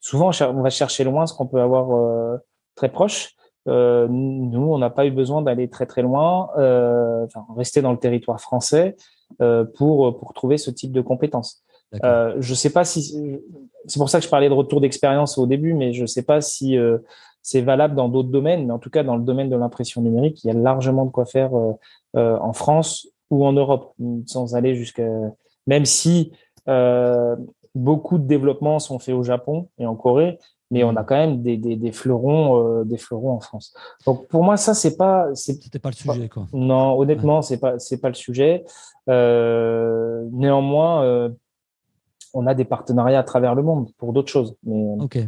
souvent, 0.00 0.30
on 0.40 0.62
va 0.62 0.70
chercher 0.70 1.04
loin 1.04 1.26
ce 1.26 1.34
qu'on 1.34 1.46
peut 1.46 1.60
avoir 1.60 2.38
très 2.74 2.88
proche. 2.88 3.34
Euh, 3.68 4.06
nous, 4.08 4.72
on 4.72 4.78
n'a 4.78 4.90
pas 4.90 5.06
eu 5.06 5.10
besoin 5.10 5.42
d'aller 5.42 5.68
très 5.68 5.86
très 5.86 6.02
loin, 6.02 6.50
euh, 6.58 7.24
enfin, 7.24 7.44
rester 7.56 7.82
dans 7.82 7.92
le 7.92 7.98
territoire 7.98 8.40
français 8.40 8.96
euh, 9.40 9.64
pour 9.64 10.18
pour 10.18 10.32
trouver 10.34 10.56
ce 10.58 10.70
type 10.70 10.92
de 10.92 11.00
compétences. 11.00 11.64
Euh, 12.04 12.34
je 12.40 12.54
sais 12.54 12.70
pas 12.70 12.84
si 12.84 13.40
c'est 13.86 13.98
pour 13.98 14.10
ça 14.10 14.18
que 14.18 14.24
je 14.24 14.30
parlais 14.30 14.48
de 14.48 14.54
retour 14.54 14.80
d'expérience 14.80 15.38
au 15.38 15.46
début, 15.46 15.74
mais 15.74 15.92
je 15.92 16.04
sais 16.04 16.22
pas 16.22 16.40
si 16.40 16.76
euh, 16.76 16.98
c'est 17.42 17.60
valable 17.60 17.94
dans 17.94 18.08
d'autres 18.08 18.28
domaines, 18.28 18.66
mais 18.66 18.72
en 18.72 18.78
tout 18.78 18.90
cas 18.90 19.02
dans 19.02 19.16
le 19.16 19.22
domaine 19.22 19.48
de 19.48 19.56
l'impression 19.56 20.02
numérique, 20.02 20.42
il 20.44 20.48
y 20.48 20.50
a 20.50 20.54
largement 20.54 21.04
de 21.04 21.10
quoi 21.10 21.24
faire 21.24 21.50
en 22.14 22.52
France 22.52 23.08
ou 23.30 23.44
en 23.44 23.52
Europe, 23.52 23.94
sans 24.26 24.56
aller 24.56 24.74
jusqu'à 24.74 25.08
même 25.66 25.84
si 25.84 26.32
beaucoup 27.76 28.18
de 28.18 28.26
développements 28.26 28.78
sont 28.78 28.98
faits 28.98 29.14
au 29.14 29.22
Japon 29.22 29.68
et 29.78 29.86
en 29.86 29.94
Corée, 29.94 30.38
mais 30.70 30.84
on 30.84 30.96
a 30.96 31.02
mm. 31.02 31.06
quand 31.06 31.16
même 31.16 31.42
des, 31.42 31.56
des, 31.56 31.76
des 31.76 31.92
fleurons, 31.92 32.80
euh, 32.80 32.84
des 32.84 32.98
fleurons 32.98 33.32
en 33.32 33.40
France. 33.40 33.74
Donc 34.06 34.26
pour 34.28 34.42
moi, 34.42 34.56
ça 34.56 34.74
c'est 34.74 34.96
pas, 34.96 35.34
c'était 35.34 35.78
pas 35.78 35.90
le 35.90 35.94
sujet 35.94 36.28
quoi. 36.28 36.46
Non, 36.52 36.98
honnêtement, 36.98 37.42
c'est 37.42 37.58
pas, 37.58 37.78
c'est 37.78 38.00
pas 38.00 38.08
le 38.08 38.14
sujet. 38.14 38.64
Euh, 39.08 40.26
néanmoins, 40.32 41.04
euh, 41.04 41.28
on 42.34 42.46
a 42.46 42.54
des 42.54 42.64
partenariats 42.64 43.20
à 43.20 43.24
travers 43.24 43.54
le 43.54 43.62
monde 43.62 43.90
pour 43.98 44.12
d'autres 44.12 44.30
choses. 44.30 44.56
Mais... 44.64 44.96
Ok. 45.00 45.18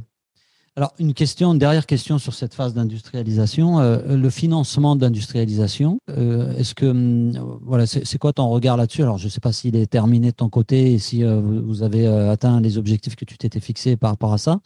Alors, 0.76 0.94
une 0.98 1.12
question, 1.12 1.52
une 1.52 1.58
dernière 1.58 1.86
question 1.86 2.18
sur 2.18 2.34
cette 2.34 2.54
phase 2.54 2.72
d'industrialisation. 2.72 3.80
Euh, 3.80 4.16
le 4.16 4.30
financement 4.30 4.94
d'industrialisation, 4.94 5.98
euh, 6.10 6.54
est-ce 6.56 6.74
que, 6.74 6.86
hum, 6.86 7.32
voilà, 7.62 7.86
c'est 7.86 8.18
quoi 8.18 8.32
ton 8.32 8.48
regard 8.48 8.76
là-dessus? 8.76 9.02
Alors, 9.02 9.18
je 9.18 9.24
ne 9.24 9.30
sais 9.30 9.40
pas 9.40 9.52
s'il 9.52 9.74
est 9.74 9.86
terminé 9.86 10.30
de 10.30 10.36
ton 10.36 10.48
côté 10.48 10.92
et 10.92 10.98
si 10.98 11.24
euh, 11.24 11.40
vous 11.40 11.82
avez 11.82 12.06
atteint 12.06 12.60
les 12.60 12.78
objectifs 12.78 13.16
que 13.16 13.24
tu 13.24 13.36
t'étais 13.36 13.60
fixés 13.60 13.96
par 13.96 14.10
rapport 14.10 14.32
à 14.32 14.38
ça. 14.38 14.60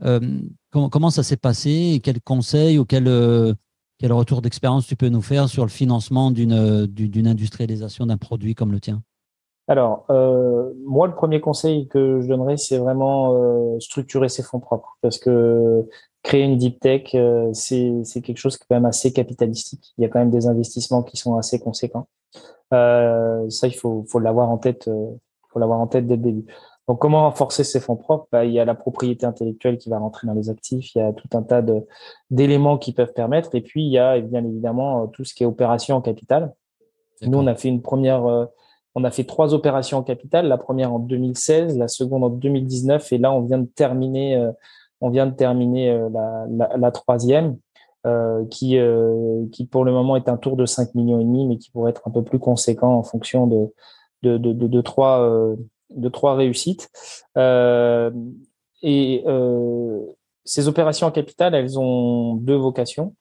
Comment, 0.00 0.88
comment, 0.88 1.10
ça 1.10 1.22
s'est 1.22 1.36
passé 1.36 1.92
et 1.94 2.00
quels 2.00 2.22
conseils 2.22 2.78
ou 2.78 2.86
quel 2.86 3.06
retour 4.10 4.40
d'expérience 4.40 4.86
tu 4.86 4.96
peux 4.96 5.10
nous 5.10 5.22
faire 5.22 5.48
sur 5.50 5.64
le 5.64 5.70
financement 5.70 6.30
d'une 6.30 7.26
industrialisation 7.26 8.06
d'un 8.06 8.16
produit 8.16 8.54
comme 8.54 8.72
le 8.72 8.80
tien? 8.80 9.02
Alors, 9.68 10.04
euh, 10.10 10.72
moi, 10.84 11.06
le 11.06 11.14
premier 11.14 11.40
conseil 11.40 11.86
que 11.88 12.20
je 12.20 12.28
donnerais, 12.28 12.56
c'est 12.56 12.78
vraiment 12.78 13.34
euh, 13.34 13.78
structurer 13.80 14.28
ses 14.28 14.42
fonds 14.42 14.60
propres, 14.60 14.98
parce 15.00 15.18
que 15.18 15.88
créer 16.22 16.42
une 16.42 16.56
deep 16.56 16.80
tech, 16.80 17.14
euh, 17.14 17.50
c'est 17.52 18.22
quelque 18.22 18.38
chose 18.38 18.56
qui 18.56 18.64
est 18.64 18.66
quand 18.68 18.76
même 18.76 18.86
assez 18.86 19.12
capitalistique. 19.12 19.92
Il 19.98 20.02
y 20.02 20.04
a 20.04 20.08
quand 20.08 20.18
même 20.18 20.30
des 20.30 20.46
investissements 20.46 21.02
qui 21.02 21.16
sont 21.16 21.36
assez 21.36 21.58
conséquents. 21.58 22.06
Euh, 22.72 23.48
ça, 23.50 23.66
il 23.66 23.74
faut, 23.74 24.04
faut 24.08 24.18
l'avoir 24.18 24.48
en 24.50 24.58
tête, 24.58 24.88
euh, 24.88 25.10
faut 25.52 25.58
l'avoir 25.58 25.80
en 25.80 25.86
tête 25.86 26.06
dès 26.06 26.16
le 26.16 26.22
début. 26.22 26.46
Donc, 26.88 27.00
comment 27.00 27.22
renforcer 27.22 27.64
ses 27.64 27.80
fonds 27.80 27.96
propres? 27.96 28.26
Bah, 28.32 28.44
Il 28.44 28.52
y 28.52 28.58
a 28.58 28.64
la 28.64 28.74
propriété 28.74 29.26
intellectuelle 29.26 29.78
qui 29.78 29.88
va 29.88 29.98
rentrer 29.98 30.26
dans 30.26 30.34
les 30.34 30.50
actifs. 30.50 30.94
Il 30.94 30.98
y 30.98 31.02
a 31.02 31.12
tout 31.12 31.28
un 31.34 31.42
tas 31.42 31.62
d'éléments 32.30 32.78
qui 32.78 32.92
peuvent 32.92 33.12
permettre. 33.12 33.54
Et 33.54 33.60
puis, 33.60 33.84
il 33.84 33.90
y 33.92 33.98
a 33.98 34.20
bien 34.20 34.44
évidemment 34.44 35.06
tout 35.08 35.24
ce 35.24 35.34
qui 35.34 35.44
est 35.44 35.46
opération 35.46 35.96
en 35.96 36.00
capital. 36.00 36.52
Nous, 37.22 37.38
on 37.38 37.46
a 37.46 37.54
fait 37.54 37.68
une 37.68 37.82
première 37.82 38.48
on 38.94 39.04
a 39.04 39.10
fait 39.10 39.24
trois 39.24 39.54
opérations 39.54 39.98
en 39.98 40.02
capital, 40.02 40.46
la 40.48 40.58
première 40.58 40.92
en 40.92 40.98
2016, 40.98 41.78
la 41.78 41.88
seconde 41.88 42.24
en 42.24 42.28
2019, 42.28 43.12
et 43.12 43.18
là 43.18 43.32
on 43.32 43.40
vient 43.40 43.58
de 43.58 43.66
terminer, 43.66 44.36
euh, 44.36 44.52
on 45.00 45.10
vient 45.10 45.26
de 45.26 45.34
terminer 45.34 45.90
euh, 45.90 46.08
la, 46.76 46.90
troisième, 46.90 47.56
euh, 48.06 48.44
qui, 48.46 48.78
qui 49.52 49.66
pour 49.66 49.84
le 49.84 49.92
moment 49.92 50.16
est 50.16 50.28
un 50.28 50.36
tour 50.36 50.56
de 50.56 50.66
5 50.66 50.94
millions 50.94 51.20
et 51.20 51.24
demi, 51.24 51.46
mais 51.46 51.56
qui 51.56 51.70
pourrait 51.70 51.90
être 51.90 52.06
un 52.06 52.10
peu 52.10 52.22
plus 52.22 52.38
conséquent 52.38 52.94
en 52.94 53.02
fonction 53.02 53.46
de 53.46 53.72
de, 54.22 54.36
de, 54.38 54.52
de, 54.52 54.80
trois 54.80 55.28
de 55.90 56.08
trois 56.08 56.36
réussites. 56.36 56.88
et 58.82 59.24
ces 60.44 60.68
opérations 60.68 61.08
en 61.08 61.10
capital, 61.10 61.56
elles 61.56 61.76
ont 61.76 62.34
deux 62.34 62.54
vocations. 62.54 63.14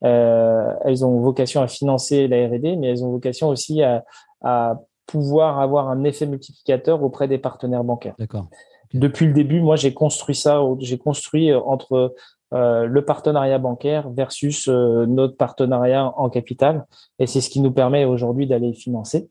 elles 0.00 1.04
ont 1.04 1.20
vocation 1.20 1.62
à 1.62 1.68
financer 1.68 2.26
la 2.26 2.48
R&D, 2.48 2.74
mais 2.74 2.88
elles 2.88 3.04
ont 3.04 3.10
vocation 3.12 3.50
aussi 3.50 3.84
à, 3.84 4.04
à 4.42 4.80
pouvoir 5.08 5.58
avoir 5.58 5.88
un 5.88 6.04
effet 6.04 6.26
multiplicateur 6.26 7.02
auprès 7.02 7.26
des 7.26 7.38
partenaires 7.38 7.82
bancaires. 7.82 8.14
D'accord. 8.18 8.46
Depuis 8.94 9.26
le 9.26 9.32
début, 9.32 9.60
moi, 9.60 9.76
j'ai 9.76 9.92
construit 9.92 10.34
ça, 10.34 10.62
j'ai 10.78 10.98
construit 10.98 11.50
euh, 11.50 11.60
entre 11.60 12.14
euh, 12.54 12.86
le 12.86 13.04
partenariat 13.04 13.58
bancaire 13.58 14.08
versus 14.10 14.68
euh, 14.68 15.04
notre 15.06 15.36
partenariat 15.36 16.12
en 16.16 16.30
capital, 16.30 16.86
et 17.18 17.26
c'est 17.26 17.40
ce 17.40 17.50
qui 17.50 17.60
nous 17.60 17.72
permet 17.72 18.04
aujourd'hui 18.04 18.46
d'aller 18.46 18.72
financer. 18.72 19.28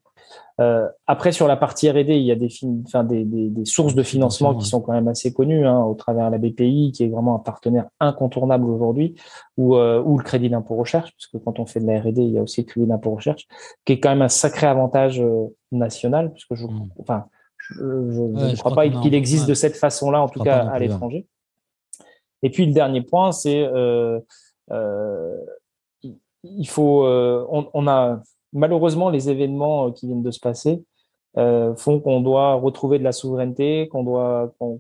Euh, 0.60 0.88
après, 1.06 1.32
sur 1.32 1.48
la 1.48 1.56
partie 1.56 1.90
R&D, 1.90 2.16
il 2.16 2.24
y 2.24 2.32
a 2.32 2.36
des, 2.36 2.50
enfin, 2.86 3.04
des, 3.04 3.26
des, 3.26 3.50
des, 3.50 3.66
sources 3.66 3.94
de 3.94 4.02
financement 4.02 4.56
qui 4.56 4.66
sont 4.66 4.82
quand 4.82 4.92
même 4.92 5.08
assez 5.08 5.32
connues, 5.32 5.68
hein, 5.68 5.84
au 5.84 5.94
travers 5.94 6.32
la 6.32 6.40
BPI, 6.40 6.92
qui 6.94 7.04
est 7.04 7.10
vraiment 7.10 7.36
un 7.36 7.40
partenaire 7.40 7.86
incontournable 8.00 8.66
aujourd'hui, 8.66 9.16
ou, 9.58 9.76
euh, 9.76 10.02
ou 10.02 10.18
le 10.18 10.24
crédit 10.24 10.50
d'impôt 10.50 10.76
recherche, 10.76 11.12
parce 11.12 11.28
que 11.28 11.38
quand 11.38 11.60
on 11.60 11.68
fait 11.68 11.80
de 11.80 11.86
la 11.86 12.00
R&D, 12.00 12.24
il 12.24 12.32
y 12.32 12.40
a 12.40 12.42
aussi 12.42 12.62
le 12.62 12.66
crédit 12.66 12.88
d'impôt 12.88 13.12
recherche, 13.12 13.48
qui 13.86 13.94
est 13.94 14.00
quand 14.00 14.10
même 14.10 14.24
un 14.24 14.30
sacré 14.30 14.66
avantage 14.66 15.22
euh, 15.22 15.46
national, 15.72 16.32
puisque 16.32 16.56
je, 16.56 16.66
mmh. 16.66 16.90
enfin, 17.02 17.26
je, 17.58 17.84
ne 17.84 18.56
crois, 18.56 18.74
pas 18.74 18.90
qu'il 18.90 19.14
existe 19.14 19.48
de 19.48 19.54
cette 19.54 19.76
façon-là, 19.76 20.22
en 20.22 20.30
tout 20.30 20.42
cas 20.42 20.68
à 20.68 20.80
l'étranger. 20.80 21.28
Et 22.42 22.50
puis 22.50 22.66
le 22.66 22.74
dernier 22.74 23.02
point, 23.02 23.32
c'est 23.32 23.62
euh, 23.62 24.20
euh, 24.72 25.36
il 26.44 26.68
faut, 26.68 27.06
on, 27.06 27.68
on 27.74 27.88
a 27.88 28.22
malheureusement, 28.54 29.10
les 29.10 29.30
événements 29.30 29.88
euh, 29.88 29.92
qui 29.92 30.08
viennent 30.08 30.24
de 30.24 30.32
se 30.32 30.40
passer 30.40 30.84
euh, 31.38 31.76
font 31.76 32.00
qu'on 32.00 32.22
doit 32.22 32.54
retrouver 32.56 33.00
de 33.00 33.04
la 33.04 33.12
souveraineté, 33.12 33.88
qu'on 33.90 34.04
doit, 34.04 34.54
qu'on, 34.60 34.80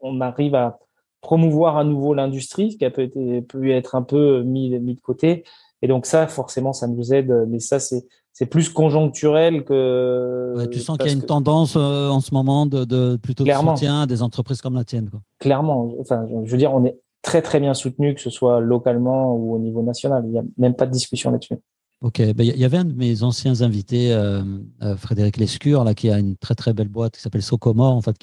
on 0.00 0.20
arrive 0.20 0.54
à 0.54 0.78
promouvoir 1.20 1.76
à 1.76 1.84
nouveau 1.84 2.14
l'industrie, 2.14 2.76
qui 2.76 2.84
a 2.84 2.90
peut, 2.90 3.08
pu 3.08 3.72
être 3.72 3.94
un 3.94 4.02
peu 4.02 4.42
mis, 4.42 4.78
mis 4.80 4.94
de 4.94 5.00
côté. 5.00 5.44
Et 5.80 5.88
donc 5.88 6.06
ça, 6.06 6.26
forcément, 6.26 6.72
ça 6.72 6.86
nous 6.88 7.12
aide. 7.12 7.46
Mais 7.48 7.60
ça, 7.60 7.78
c'est 7.78 8.06
c'est 8.32 8.46
plus 8.46 8.70
conjoncturel 8.70 9.64
que. 9.64 10.66
tu 10.70 10.80
sens 10.80 10.96
qu'il 10.96 11.08
y 11.08 11.10
a 11.10 11.12
une 11.12 11.22
tendance 11.22 11.76
euh, 11.76 12.08
en 12.08 12.20
ce 12.20 12.32
moment 12.32 12.66
de, 12.66 12.84
de 12.84 13.16
plutôt 13.16 13.44
de 13.44 13.52
soutien 13.52 14.02
à 14.02 14.06
des 14.06 14.22
entreprises 14.22 14.62
comme 14.62 14.74
la 14.74 14.84
tienne. 14.84 15.10
Quoi. 15.10 15.20
Clairement. 15.38 15.92
Enfin, 16.00 16.26
je 16.44 16.50
veux 16.50 16.56
dire, 16.56 16.72
on 16.72 16.84
est 16.84 16.98
très 17.20 17.42
très 17.42 17.60
bien 17.60 17.74
soutenu, 17.74 18.14
que 18.14 18.20
ce 18.20 18.30
soit 18.30 18.60
localement 18.60 19.34
ou 19.36 19.54
au 19.54 19.58
niveau 19.58 19.82
national. 19.82 20.24
Il 20.26 20.30
n'y 20.30 20.38
a 20.38 20.44
même 20.56 20.74
pas 20.74 20.86
de 20.86 20.92
discussion 20.92 21.30
là-dessus. 21.30 21.56
Ok, 22.02 22.20
ben, 22.20 22.44
il 22.44 22.58
y 22.58 22.64
avait 22.64 22.78
un 22.78 22.84
de 22.84 22.94
mes 22.94 23.22
anciens 23.22 23.60
invités, 23.60 24.12
euh, 24.12 24.42
euh, 24.82 24.96
Frédéric 24.96 25.36
Lescure, 25.36 25.84
là, 25.84 25.94
qui 25.94 26.10
a 26.10 26.18
une 26.18 26.36
très 26.36 26.56
très 26.56 26.72
belle 26.72 26.88
boîte 26.88 27.14
qui 27.14 27.20
s'appelle 27.22 27.42
Socomore, 27.42 27.94
en 27.94 28.00
fait, 28.00 28.16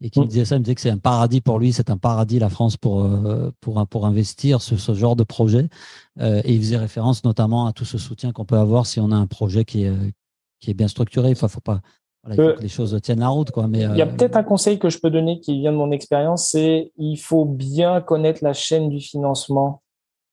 et 0.00 0.08
qui 0.08 0.18
me 0.18 0.24
mm. 0.24 0.28
disait 0.28 0.44
ça, 0.46 0.56
il 0.56 0.60
me 0.60 0.64
disait 0.64 0.74
que 0.74 0.80
c'est 0.80 0.90
un 0.90 0.96
paradis 0.96 1.42
pour 1.42 1.58
lui, 1.58 1.74
c'est 1.74 1.90
un 1.90 1.98
paradis 1.98 2.38
la 2.38 2.48
France 2.48 2.78
pour 2.78 3.04
euh, 3.04 3.50
pour 3.60 3.86
pour 3.86 4.06
investir 4.06 4.62
sur 4.62 4.80
ce 4.80 4.94
genre 4.94 5.14
de 5.14 5.24
projet. 5.24 5.68
et 6.18 6.54
il 6.54 6.58
faisait 6.60 6.78
référence 6.78 7.22
notamment 7.22 7.66
à 7.66 7.74
tout 7.74 7.84
ce 7.84 7.98
soutien 7.98 8.32
qu'on 8.32 8.46
peut 8.46 8.56
avoir 8.56 8.86
si 8.86 8.98
on 8.98 9.10
a 9.10 9.16
un 9.16 9.26
projet 9.26 9.66
qui 9.66 9.84
est 9.84 9.92
qui 10.60 10.70
est 10.70 10.74
bien 10.74 10.88
structuré. 10.88 11.32
Enfin, 11.32 11.48
faut 11.48 11.60
pas 11.60 11.82
il 12.30 12.36
faut 12.36 12.54
que 12.54 12.62
les 12.62 12.68
choses 12.68 12.98
tiennent 13.02 13.20
la 13.20 13.28
route, 13.28 13.50
quoi. 13.50 13.68
Mais 13.68 13.80
il 13.80 13.96
y 13.96 14.02
a 14.02 14.06
peut-être 14.06 14.36
un 14.36 14.44
conseil 14.44 14.78
que 14.78 14.88
je 14.88 14.98
peux 14.98 15.10
donner 15.10 15.38
qui 15.40 15.58
vient 15.60 15.72
de 15.72 15.76
mon 15.76 15.90
expérience, 15.90 16.48
c'est 16.48 16.92
il 16.96 17.18
faut 17.18 17.44
bien 17.44 18.00
connaître 18.00 18.42
la 18.42 18.54
chaîne 18.54 18.88
du 18.88 19.00
financement 19.00 19.82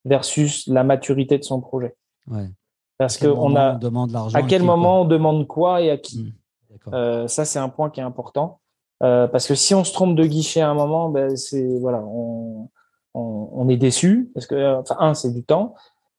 versus 0.06 0.66
la 0.68 0.86
maturité 0.86 1.38
de 1.38 1.44
son 1.44 1.60
projet. 1.60 1.96
Ouais. 2.28 2.48
Parce 3.00 3.18
que 3.18 3.28
on 3.28 3.56
a 3.56 3.76
demande 3.76 4.14
à 4.34 4.44
quel 4.44 4.62
moment 4.62 5.04
on 5.04 5.06
demande 5.06 5.48
quoi 5.48 5.82
et 5.82 5.90
à 5.90 5.98
qui. 5.98 6.34
Mmh, 6.90 6.94
euh, 6.94 7.28
ça, 7.30 7.46
c'est 7.46 7.58
un 7.58 7.70
point 7.70 7.90
qui 7.90 8.02
est 8.02 8.04
important. 8.04 8.60
Euh, 9.02 9.26
parce 9.28 9.48
que 9.48 9.56
si 9.56 9.74
on 9.74 9.86
se 9.86 9.94
trompe 9.94 10.16
de 10.16 10.26
guichet 10.26 10.60
à 10.60 10.70
un 10.70 10.74
moment, 10.74 11.08
ben, 11.08 11.38
c'est 11.38 11.80
voilà, 11.80 12.00
on, 12.00 12.68
on, 13.14 13.50
on, 13.54 13.70
est 13.70 13.78
déçu 13.78 14.30
parce 14.34 14.46
que 14.46 14.80
enfin, 14.80 14.98
un, 15.00 15.14
c'est 15.14 15.34
du 15.34 15.44
temps. 15.44 15.76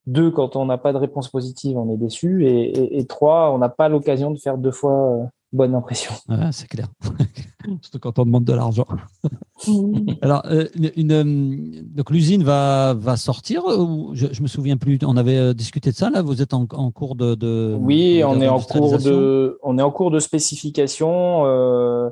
Deux, 0.07 0.31
quand 0.31 0.57
on 0.57 0.65
n'a 0.65 0.79
pas 0.79 0.95
de 0.95 0.97
réponse 0.97 1.29
positive, 1.29 1.77
on 1.77 1.93
est 1.93 1.99
déçu. 1.99 2.47
Et, 2.47 2.71
et, 2.71 2.99
et 2.99 3.07
trois, 3.07 3.53
on 3.53 3.59
n'a 3.59 3.69
pas 3.69 3.91
l'occasion 3.91 4.31
de 4.31 4.39
faire 4.39 4.57
deux 4.57 4.73
fois 4.73 5.13
euh, 5.13 5.25
bonne 5.53 5.75
impression. 5.75 6.13
c'est 6.53 6.69
clair. 6.69 6.89
Surtout 7.83 7.99
quand 7.99 8.19
on 8.19 8.25
demande 8.25 8.45
de 8.45 8.53
l'argent. 8.53 8.87
Alors, 10.23 10.43
euh, 10.47 10.67
une, 10.97 11.13
euh, 11.13 11.83
donc 11.85 12.11
l'usine 12.11 12.43
va, 12.43 12.95
va 12.95 13.17
sortir. 13.17 13.63
Je, 14.13 14.29
je 14.33 14.43
me 14.43 14.49
souviens 14.49 14.77
plus. 14.77 14.99
On 15.05 15.17
avait 15.17 15.37
euh, 15.37 15.55
discuté 15.55 15.91
de 15.91 15.97
ça. 15.97 16.11
Là, 16.11 16.23
vous 16.23 16.41
êtes 16.41 16.55
en, 16.55 16.67
en 16.73 16.91
cours 16.91 17.15
de, 17.15 17.35
de 17.35 17.77
Oui, 17.79 18.23
on 18.25 18.41
est 18.41 18.49
en 18.49 18.61
cours 18.61 18.99
de. 18.99 19.59
On 19.63 19.79
est 19.79 19.83
en 19.83 19.91
cours 19.91 20.11
de 20.11 20.19
spécification. 20.19 21.45
Euh, 21.47 22.11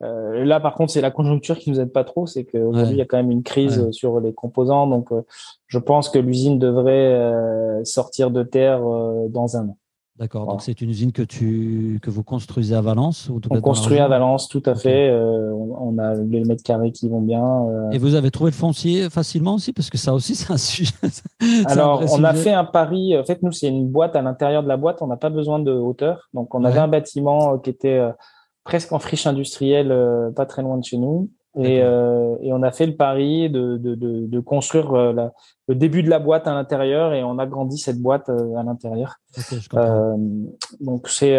là, 0.00 0.60
par 0.60 0.74
contre, 0.74 0.92
c'est 0.92 1.00
la 1.00 1.10
conjoncture 1.10 1.58
qui 1.58 1.70
nous 1.70 1.80
aide 1.80 1.92
pas 1.92 2.04
trop. 2.04 2.26
C'est 2.26 2.44
qu'aujourd'hui, 2.44 2.94
il 2.94 2.98
y 2.98 3.02
a 3.02 3.06
quand 3.06 3.16
même 3.16 3.30
une 3.30 3.42
crise 3.42 3.90
sur 3.90 4.20
les 4.20 4.32
composants. 4.32 4.86
Donc, 4.86 5.08
je 5.66 5.78
pense 5.78 6.08
que 6.08 6.18
l'usine 6.18 6.58
devrait 6.58 7.82
sortir 7.84 8.30
de 8.30 8.42
terre 8.42 8.80
dans 9.28 9.56
un 9.56 9.68
an. 9.68 9.76
D'accord. 10.18 10.46
Donc 10.46 10.62
c'est 10.62 10.80
une 10.80 10.88
usine 10.88 11.12
que 11.12 11.22
tu 11.22 11.98
que 12.02 12.08
vous 12.08 12.22
construisez 12.22 12.74
à 12.74 12.80
Valence 12.80 13.28
ou 13.28 13.38
On 13.50 13.60
construit 13.60 13.98
à 13.98 14.08
Valence, 14.08 14.48
tout 14.48 14.62
à 14.64 14.74
fait. 14.74 15.10
Euh, 15.10 15.52
on 15.52 15.98
a 15.98 16.14
les 16.14 16.42
mètres 16.44 16.62
carrés 16.62 16.90
qui 16.90 17.08
vont 17.10 17.20
bien. 17.20 17.44
Euh. 17.44 17.90
Et 17.90 17.98
vous 17.98 18.14
avez 18.14 18.30
trouvé 18.30 18.50
le 18.50 18.56
foncier 18.56 19.10
facilement 19.10 19.54
aussi 19.54 19.74
parce 19.74 19.90
que 19.90 19.98
ça 19.98 20.14
aussi 20.14 20.34
c'est 20.34 20.50
un 20.50 20.56
sujet. 20.56 20.94
Alors 21.66 22.02
on 22.12 22.24
a 22.24 22.32
fait 22.32 22.52
un 22.52 22.64
pari. 22.64 23.16
En 23.18 23.24
fait, 23.24 23.42
nous 23.42 23.52
c'est 23.52 23.68
une 23.68 23.88
boîte 23.88 24.16
à 24.16 24.22
l'intérieur 24.22 24.62
de 24.62 24.68
la 24.68 24.78
boîte. 24.78 25.02
On 25.02 25.06
n'a 25.06 25.18
pas 25.18 25.30
besoin 25.30 25.58
de 25.58 25.72
hauteur. 25.72 26.30
Donc 26.32 26.54
on 26.54 26.64
avait 26.64 26.80
un 26.80 26.88
bâtiment 26.88 27.54
euh, 27.54 27.58
qui 27.58 27.68
était 27.68 28.00
presque 28.64 28.92
en 28.92 28.98
friche 28.98 29.26
industrielle, 29.26 29.94
pas 30.34 30.46
très 30.46 30.62
loin 30.62 30.78
de 30.78 30.84
chez 30.84 30.96
nous. 30.96 31.30
Et, 31.58 31.82
euh, 31.82 32.36
et, 32.42 32.52
on 32.52 32.62
a 32.62 32.70
fait 32.70 32.86
le 32.86 32.96
pari 32.96 33.48
de, 33.48 33.78
de, 33.78 33.94
de, 33.94 34.26
de 34.26 34.40
construire 34.40 34.92
euh, 34.92 35.12
la, 35.12 35.32
le 35.68 35.74
début 35.74 36.02
de 36.02 36.10
la 36.10 36.18
boîte 36.18 36.46
à 36.46 36.54
l'intérieur 36.54 37.14
et 37.14 37.24
on 37.24 37.38
a 37.38 37.46
grandi 37.46 37.78
cette 37.78 38.00
boîte 38.00 38.28
euh, 38.28 38.56
à 38.56 38.62
l'intérieur. 38.62 39.16
donc 40.80 41.08
c'est, 41.08 41.38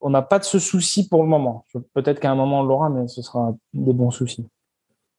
on 0.00 0.10
n'a 0.10 0.22
pas 0.22 0.38
de 0.38 0.44
ce 0.44 0.60
souci 0.60 1.08
pour 1.08 1.22
le 1.24 1.28
moment. 1.28 1.64
Peut-être 1.92 2.20
qu'à 2.20 2.30
un 2.30 2.36
moment 2.36 2.60
on 2.60 2.62
l'aura, 2.62 2.88
mais 2.88 3.08
ce 3.08 3.20
sera 3.20 3.54
des 3.74 3.92
bons 3.92 4.12
soucis. 4.12 4.46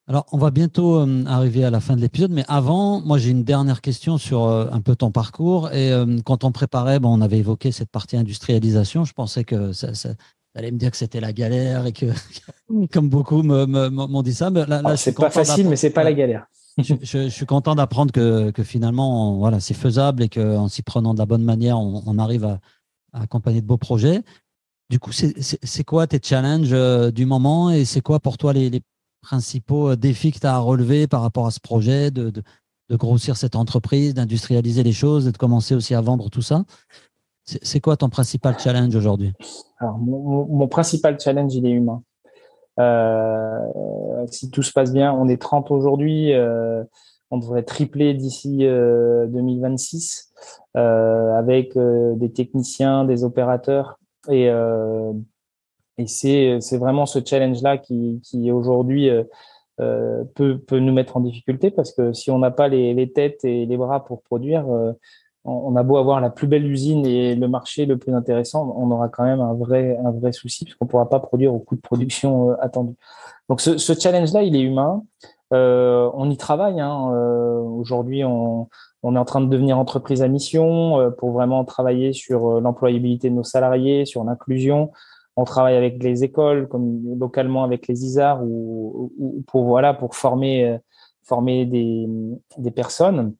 Alors, 0.07 0.25
on 0.31 0.39
va 0.39 0.49
bientôt 0.49 1.05
arriver 1.27 1.63
à 1.63 1.69
la 1.69 1.79
fin 1.79 1.95
de 1.95 2.01
l'épisode, 2.01 2.31
mais 2.31 2.43
avant, 2.47 2.99
moi, 2.99 3.19
j'ai 3.19 3.29
une 3.29 3.43
dernière 3.43 3.79
question 3.79 4.17
sur 4.17 4.47
un 4.47 4.81
peu 4.81 4.95
ton 4.95 5.11
parcours. 5.11 5.71
Et 5.71 5.91
quand 6.25 6.43
on 6.43 6.51
préparait, 6.51 6.99
bon, 6.99 7.15
on 7.15 7.21
avait 7.21 7.37
évoqué 7.37 7.71
cette 7.71 7.91
partie 7.91 8.17
industrialisation. 8.17 9.03
Je 9.03 9.13
pensais 9.13 9.43
que 9.43 9.71
ça, 9.71 9.93
ça, 9.93 10.09
allez 10.60 10.72
me 10.72 10.78
dire 10.78 10.91
que 10.91 10.98
c'était 10.98 11.19
la 11.19 11.34
galère 11.34 11.86
et 11.86 11.91
que, 11.91 12.06
comme 12.93 13.10
beaucoup 13.10 13.41
m'ont 13.41 14.22
dit 14.22 14.34
ça. 14.34 14.50
Mais 14.50 14.65
là, 14.65 14.82
là 14.82 14.98
c'est 14.98 15.13
pas 15.13 15.30
facile, 15.30 15.67
mais 15.67 15.76
c'est 15.76 15.89
pas 15.89 16.04
la 16.04 16.13
galère. 16.13 16.45
je, 16.78 16.93
je, 17.02 17.28
suis 17.30 17.45
content 17.45 17.76
d'apprendre 17.76 18.12
que, 18.12 18.52
que, 18.52 18.63
finalement, 18.63 19.38
voilà, 19.38 19.60
c'est 19.60 19.74
faisable 19.74 20.24
et 20.24 20.30
qu'en 20.30 20.67
s'y 20.67 20.82
prenant 20.82 21.13
de 21.13 21.19
la 21.19 21.26
bonne 21.26 21.43
manière, 21.43 21.80
on, 21.80 22.04
on 22.06 22.17
arrive 22.19 22.45
à, 22.45 22.60
à, 23.12 23.24
accompagner 23.24 23.62
de 23.62 23.65
beaux 23.65 23.78
projets. 23.78 24.22
Du 24.89 25.00
coup, 25.00 25.12
c'est 25.12 25.84
quoi 25.84 26.08
tes 26.08 26.19
challenges 26.24 26.74
euh, 26.74 27.12
du 27.12 27.26
moment 27.26 27.69
et 27.69 27.86
c'est 27.86 28.02
quoi 28.02 28.19
pour 28.19 28.38
toi 28.38 28.54
les, 28.54 28.69
les 28.69 28.82
principaux 29.22 29.89
euh, 29.89 29.95
défis 29.95 30.32
que 30.32 30.39
tu 30.39 30.48
as 30.48 30.56
à 30.56 30.60
relever 30.60 31.08
par 31.08 31.22
rapport 31.22 31.45
à 31.45 31.52
ce 31.52 31.60
projet 31.60 32.10
de, 32.10 32.32
de, 32.32 32.41
de 32.89 32.95
grossir 32.95 33.38
cette 33.38 33.56
entreprise, 33.56 34.15
d'industrialiser 34.15 34.82
les 34.82 34.93
choses 34.93 35.28
et 35.28 35.32
de 35.32 35.38
commencer 35.38 35.76
aussi 35.76 35.93
à 35.93 36.02
vendre 36.02 36.30
tout 36.30 36.41
ça? 36.41 36.65
C'est 37.62 37.79
quoi 37.79 37.97
ton 37.97 38.09
principal 38.09 38.57
challenge 38.59 38.95
aujourd'hui? 38.95 39.33
Mon, 39.81 40.67
principal 40.67 41.19
challenge, 41.19 41.55
il 41.55 41.65
est 41.65 41.71
humain. 41.71 42.03
Euh, 42.79 44.25
si 44.27 44.49
tout 44.51 44.63
se 44.63 44.71
passe 44.71 44.93
bien, 44.93 45.13
on 45.13 45.27
est 45.27 45.41
30 45.41 45.71
aujourd'hui, 45.71 46.33
euh, 46.33 46.83
on 47.31 47.38
devrait 47.38 47.63
tripler 47.63 48.13
d'ici 48.13 48.59
2026 48.59 50.31
euh, 50.77 51.33
avec 51.33 51.77
des 51.77 52.31
techniciens, 52.31 53.05
des 53.05 53.23
opérateurs. 53.23 53.99
Et, 54.29 54.49
et 55.97 56.07
c'est 56.07 56.77
vraiment 56.77 57.05
ce 57.05 57.19
challenge-là 57.23 57.77
qui, 57.77 58.21
qui 58.23 58.51
aujourd'hui 58.51 59.09
peut, 59.77 60.57
peut 60.57 60.79
nous 60.79 60.93
mettre 60.93 61.17
en 61.17 61.21
difficulté 61.21 61.71
parce 61.71 61.93
que 61.93 62.13
si 62.13 62.31
on 62.31 62.39
n'a 62.39 62.51
pas 62.51 62.67
les, 62.67 62.93
les, 62.93 63.12
têtes 63.12 63.45
et 63.45 63.65
les 63.65 63.77
bras 63.77 64.03
pour 64.03 64.21
produire, 64.23 64.65
on 65.45 65.75
a 65.75 65.84
beau 65.84 65.97
avoir 65.97 66.19
la 66.19 66.30
plus 66.30 66.47
belle 66.47 66.65
usine 66.65 67.06
et 67.06 67.36
le 67.36 67.47
marché 67.47 67.86
le 67.86 67.97
plus 67.97 68.13
intéressant, 68.13 68.73
on 68.78 68.91
aura 68.91 69.10
quand 69.10 69.23
même 69.23 69.39
un 69.39 69.54
vrai, 69.54 69.97
un 70.04 70.12
vrai 70.12 70.32
souci 70.32 70.65
puisqu'on 70.65 70.86
ne 70.86 70.89
pourra 70.89 71.10
pas 71.10 71.19
produire 71.19 71.54
au 71.54 71.60
coût 71.60 71.75
de 71.75 71.82
production 71.82 72.52
euh, 72.52 72.56
attendu. 72.62 72.93
Donc 73.47 73.62
ce, 73.62 73.93
challenge-là, 73.93 74.43
il 74.43 74.56
est 74.56 74.62
humain. 74.62 75.04
Euh, 75.54 76.10
on 76.13 76.30
y 76.30 76.38
travaille. 76.38 76.80
Hein. 76.80 77.12
Euh, 77.13 77.60
aujourd'hui, 77.60 78.23
on, 78.23 78.67
est 79.04 79.17
en 79.17 79.25
train 79.25 79.41
de 79.41 79.47
devenir 79.47 79.80
entreprise 79.80 80.21
à 80.21 80.28
mission 80.28 81.12
pour 81.17 81.32
vraiment 81.32 81.63
travailler 81.65 82.13
sur 82.13 82.62
l'employabilité 82.62 83.30
de 83.30 83.36
nos 83.36 83.43
salariés, 83.43 84.06
sur 84.06 84.23
l'inclusion. 84.23 84.91
On 85.36 85.45
travaille 85.45 85.75
avec 85.75 86.04
les 86.04 86.23
écoles, 86.23 86.67
comme 86.67 87.17
localement 87.17 87.63
avec 87.63 87.88
les 87.88 88.06
ISAR, 88.06 88.43
ou, 88.43 89.43
pour 89.47 89.63
voilà 89.63 89.93
pour 89.93 90.15
former 90.15 90.78
former 91.23 91.65
des, 91.65 92.08
des 92.58 92.71
personnes. 92.71 93.34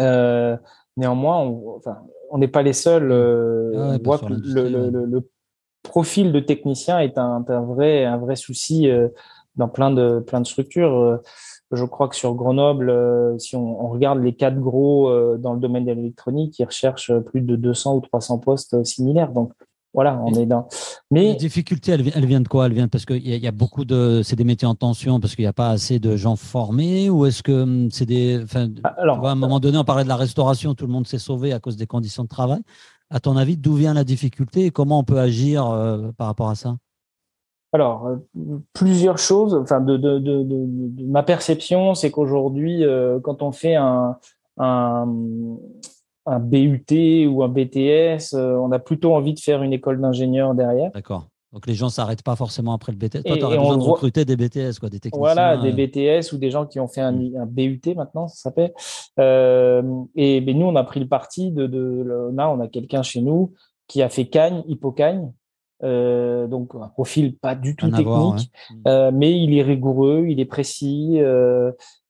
Euh, 0.00 0.56
Néanmoins, 0.96 1.38
on 1.38 1.76
enfin, 1.76 1.98
n'est 2.36 2.48
pas 2.48 2.62
les 2.62 2.72
seuls. 2.72 3.10
Euh, 3.10 3.72
ah 3.76 3.96
on 3.98 4.02
voit 4.02 4.18
que 4.18 4.32
le, 4.32 4.68
le, 4.68 5.04
le, 5.06 5.28
profil 5.82 6.32
de 6.32 6.40
technicien 6.40 6.98
est 6.98 7.18
un, 7.18 7.44
un 7.46 7.60
vrai, 7.60 8.04
un 8.04 8.16
vrai 8.16 8.36
souci 8.36 8.88
euh, 8.88 9.08
dans 9.56 9.68
plein 9.68 9.90
de, 9.90 10.18
plein 10.26 10.40
de 10.40 10.46
structures. 10.46 10.96
Euh, 10.96 11.22
je 11.72 11.84
crois 11.84 12.08
que 12.08 12.16
sur 12.16 12.34
Grenoble, 12.34 12.90
euh, 12.90 13.38
si 13.38 13.54
on, 13.54 13.84
on, 13.84 13.88
regarde 13.88 14.22
les 14.22 14.34
quatre 14.34 14.58
gros 14.58 15.12
dans 15.36 15.52
le 15.52 15.60
domaine 15.60 15.84
de 15.84 15.92
l'électronique, 15.92 16.58
ils 16.58 16.64
recherchent 16.64 17.12
plus 17.26 17.42
de 17.42 17.54
200 17.56 17.96
ou 17.96 18.00
300 18.00 18.38
postes 18.38 18.82
similaires. 18.84 19.30
Donc, 19.30 19.52
voilà, 19.94 20.20
on 20.24 20.34
est 20.34 20.44
dans. 20.44 20.68
Mais 21.12 21.28
la 21.28 21.34
difficulté, 21.34 21.92
elle, 21.92 22.10
elle 22.14 22.26
vient 22.26 22.40
de 22.40 22.48
quoi? 22.48 22.66
Elle 22.66 22.74
vient 22.74 22.88
parce 22.88 23.06
qu'il 23.06 23.24
y, 23.24 23.38
y, 23.38 23.46
a 23.46 23.52
beaucoup 23.52 23.84
de, 23.84 24.22
c'est 24.24 24.34
des 24.34 24.42
métiers 24.42 24.66
en 24.66 24.74
tension 24.74 25.20
parce 25.20 25.36
qu'il 25.36 25.44
n'y 25.44 25.48
a 25.48 25.52
pas 25.52 25.70
assez 25.70 26.00
de 26.00 26.16
gens 26.16 26.34
formés, 26.34 27.08
ou 27.08 27.26
est-ce 27.26 27.44
que 27.44 27.62
hum, 27.62 27.90
c'est 27.92 28.04
des, 28.04 28.40
enfin, 28.42 28.68
Alors, 28.98 29.24
à 29.24 29.30
un 29.30 29.36
moment 29.36 29.60
donné, 29.60 29.78
on 29.78 29.84
parlait 29.84 30.02
de 30.02 30.08
la 30.08 30.16
restauration, 30.16 30.74
tout 30.74 30.86
le 30.86 30.92
monde 30.92 31.06
s'est 31.06 31.18
sauvé 31.18 31.52
à 31.52 31.60
cause 31.60 31.76
des 31.76 31.86
conditions 31.86 32.24
de 32.24 32.28
travail. 32.28 32.60
À 33.08 33.20
ton 33.20 33.36
avis, 33.36 33.56
d'où 33.56 33.74
vient 33.74 33.94
la 33.94 34.02
difficulté 34.02 34.66
et 34.66 34.70
comment 34.72 34.98
on 34.98 35.04
peut 35.04 35.20
agir 35.20 35.70
euh, 35.70 36.10
par 36.18 36.26
rapport 36.26 36.50
à 36.50 36.56
ça? 36.56 36.76
Alors, 37.72 38.06
euh, 38.06 38.16
plusieurs 38.72 39.18
choses. 39.18 39.54
Enfin, 39.54 39.80
de, 39.80 39.96
de, 39.96 40.18
de, 40.18 40.42
de 40.42 41.04
ma 41.06 41.22
perception, 41.22 41.94
c'est 41.94 42.10
qu'aujourd'hui, 42.10 42.84
euh, 42.84 43.20
quand 43.20 43.42
on 43.42 43.52
fait 43.52 43.76
un, 43.76 44.16
un, 44.58 45.06
un 46.26 46.38
BUT 46.38 47.26
ou 47.26 47.42
un 47.42 47.48
BTS, 47.48 48.34
euh, 48.34 48.56
on 48.56 48.72
a 48.72 48.78
plutôt 48.78 49.14
envie 49.14 49.34
de 49.34 49.40
faire 49.40 49.62
une 49.62 49.72
école 49.72 50.00
d'ingénieur 50.00 50.54
derrière. 50.54 50.90
D'accord. 50.92 51.28
Donc 51.52 51.68
les 51.68 51.74
gens 51.74 51.88
s'arrêtent 51.88 52.24
pas 52.24 52.34
forcément 52.34 52.74
après 52.74 52.90
le 52.90 52.98
BTS. 52.98 53.22
Toi, 53.22 53.36
tu 53.36 53.44
aurais 53.44 53.58
besoin 53.58 53.76
de 53.76 53.82
recruter 53.82 54.24
des 54.24 54.36
BTS, 54.36 54.80
quoi, 54.80 54.88
des 54.88 54.98
techniciens. 54.98 55.20
Voilà, 55.20 55.56
des 55.56 55.70
euh. 55.70 56.20
BTS 56.20 56.32
ou 56.32 56.38
des 56.38 56.50
gens 56.50 56.66
qui 56.66 56.80
ont 56.80 56.88
fait 56.88 57.00
un, 57.00 57.12
mm. 57.12 57.36
un 57.36 57.46
BUT 57.46 57.80
maintenant, 57.94 58.26
ça 58.26 58.36
s'appelle. 58.36 58.72
Euh, 59.20 59.82
et 60.16 60.40
ben, 60.40 60.58
nous, 60.58 60.66
on 60.66 60.74
a 60.74 60.82
pris 60.82 60.98
le 60.98 61.06
parti 61.06 61.52
de, 61.52 61.68
de 61.68 62.32
là, 62.34 62.50
on 62.50 62.58
a 62.58 62.66
quelqu'un 62.66 63.02
chez 63.02 63.20
nous 63.20 63.52
qui 63.86 64.02
a 64.02 64.08
fait 64.08 64.26
Cagne, 64.26 64.64
Hippocagne, 64.66 65.30
euh, 65.84 66.46
donc 66.46 66.74
un 66.74 66.88
profil 66.88 67.36
pas 67.36 67.54
du 67.54 67.76
tout 67.76 67.90
technique, 67.90 68.50
euh, 68.86 69.10
mais 69.12 69.38
il 69.38 69.56
est 69.56 69.62
rigoureux, 69.62 70.24
il 70.28 70.40
est 70.40 70.46
précis, 70.46 71.20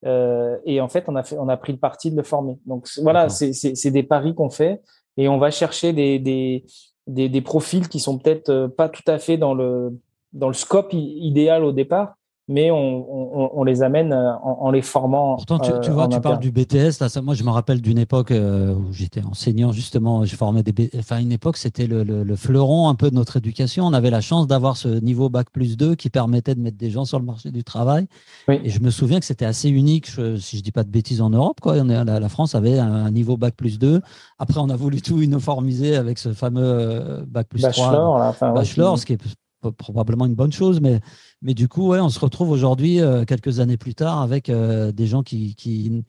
euh, 0.05 0.57
et 0.64 0.81
en 0.81 0.88
fait 0.88 1.05
on 1.09 1.17
a 1.17 1.23
fait, 1.23 1.37
on 1.38 1.49
a 1.49 1.57
pris 1.57 1.73
le 1.73 1.79
parti 1.79 2.11
de 2.11 2.17
le 2.17 2.23
former. 2.23 2.59
Donc 2.67 2.88
voilà, 3.03 3.29
c'est 3.29 3.90
des 3.90 4.03
paris 4.03 4.35
qu'on 4.35 4.51
fait 4.51 4.81
et 5.17 5.29
on 5.29 5.38
va 5.38 5.51
chercher 5.51 5.93
des 5.93 6.19
des, 6.19 6.64
des, 7.07 7.29
des 7.29 7.40
profils 7.40 7.88
qui 7.88 8.01
sont 8.01 8.19
peut-être 8.19 8.51
euh, 8.51 8.69
pas 8.69 8.88
tout 8.88 9.03
à 9.07 9.19
fait 9.19 9.37
dans 9.37 9.55
le 9.55 9.99
dans 10.33 10.49
le 10.49 10.55
scope 10.55 10.93
idéal 10.93 11.64
au 11.64 11.73
départ, 11.73 12.17
mais 12.47 12.71
on, 12.71 13.59
on, 13.59 13.65
les 13.65 13.83
amène 13.83 14.13
euh, 14.13 14.33
en, 14.43 14.71
les 14.71 14.83
formant. 14.83 15.37
Pourtant, 15.37 15.59
tu, 15.59 15.71
tu 15.83 15.91
vois, 15.91 16.09
tu 16.09 16.21
parles 16.21 16.39
du 16.39 16.51
BTS. 16.51 17.01
Là, 17.01 17.09
ça, 17.09 17.23
moi, 17.23 17.35
je 17.35 17.43
me 17.43 17.51
rappelle 17.51 17.81
d'une 17.81 17.99
époque 17.99 18.31
où 18.33 18.93
j'étais 18.93 19.23
enseignant, 19.23 19.73
justement. 19.73 20.25
Je 20.25 20.37
formais 20.37 20.63
des. 20.63 20.91
Enfin, 20.99 21.19
une 21.19 21.33
époque, 21.33 21.57
c'était 21.57 21.87
le, 21.87 22.03
le, 22.03 22.37
fleuron 22.37 22.89
un 22.89 22.95
peu 22.95 23.11
de 23.11 23.15
notre 23.15 23.39
éducation. 23.39 23.87
On 23.87 23.95
avait 23.95 24.11
la 24.11 24.21
chance 24.21 24.47
d'avoir 24.47 24.77
ce 24.77 24.89
niveau 24.89 25.31
Bac 25.31 25.49
plus 25.51 25.79
2 25.79 25.95
qui 25.95 26.11
permettait 26.11 26.55
de 26.55 26.61
mettre 26.61 26.77
des 26.77 26.91
gens 26.91 27.07
sur 27.07 27.19
le 27.19 27.25
marché 27.25 27.51
du 27.51 27.65
travail. 27.65 28.09
Et 28.49 28.69
je 28.69 28.81
me 28.81 28.91
souviens 28.91 29.21
que 29.21 29.27
c'était 29.27 29.47
assez 29.47 29.71
unique, 29.71 30.07
si 30.39 30.59
je 30.59 30.63
dis 30.63 30.73
pas 30.73 30.85
de 30.85 30.91
bêtises, 30.91 31.23
en 31.23 31.31
Europe. 31.31 31.61
Quoi. 31.63 31.83
La, 31.83 32.05
la 32.05 32.29
France 32.29 32.55
avait 32.55 32.79
un, 32.79 33.11
niveau 33.11 33.39
Bac 33.39 33.55
plus 33.57 33.79
2. 33.79 34.03
Après, 34.39 34.61
on 34.61 34.69
a 34.69 34.77
voulu 34.77 35.01
tout 35.01 35.23
uniformiser 35.23 35.97
avec 35.97 36.19
ce 36.19 36.35
fameux 36.35 37.25
Bac 37.27 37.49
plus 37.49 37.63
Bachelor, 37.63 38.17
3. 38.17 38.27
enfin, 38.27 38.53
Bachelor, 38.53 38.99
ce 38.99 39.07
qui 39.07 39.15
est 39.15 39.44
probablement 39.70 40.27
une 40.27 40.35
bonne 40.35 40.53
chose, 40.53 40.81
mais, 40.81 41.00
mais 41.42 41.55
du 41.55 41.68
coup, 41.68 41.88
ouais, 41.88 42.00
on 42.00 42.09
se 42.09 42.20
retrouve 42.20 42.50
aujourd'hui, 42.50 43.00
euh, 43.00 43.24
quelques 43.24 43.61
années 43.61 43.77
plus 43.77 43.94
tard, 43.94 44.20
avec 44.22 44.48
euh, 44.48 44.92
des 44.92 45.07
gens 45.07 45.22
qui 45.22 45.55
qui, 45.55 46.05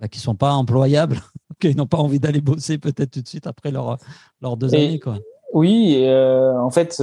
bah, 0.00 0.08
qui 0.08 0.18
sont 0.18 0.34
pas 0.34 0.52
employables, 0.52 1.18
qui 1.60 1.74
n'ont 1.74 1.86
pas 1.86 1.98
envie 1.98 2.20
d'aller 2.20 2.40
bosser 2.40 2.78
peut-être 2.78 3.10
tout 3.10 3.22
de 3.22 3.28
suite 3.28 3.46
après 3.46 3.70
leurs 3.70 3.98
leur 4.40 4.56
deux 4.56 4.74
années. 4.74 4.98
Quoi. 4.98 5.18
Oui, 5.52 5.96
euh, 6.00 6.58
en 6.58 6.70
fait, 6.70 7.00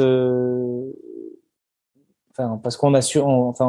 enfin, 2.31 2.59
parce 2.61 2.77
qu'on 2.77 2.93
assure, 2.93 3.25
on, 3.25 3.49
enfin, 3.49 3.65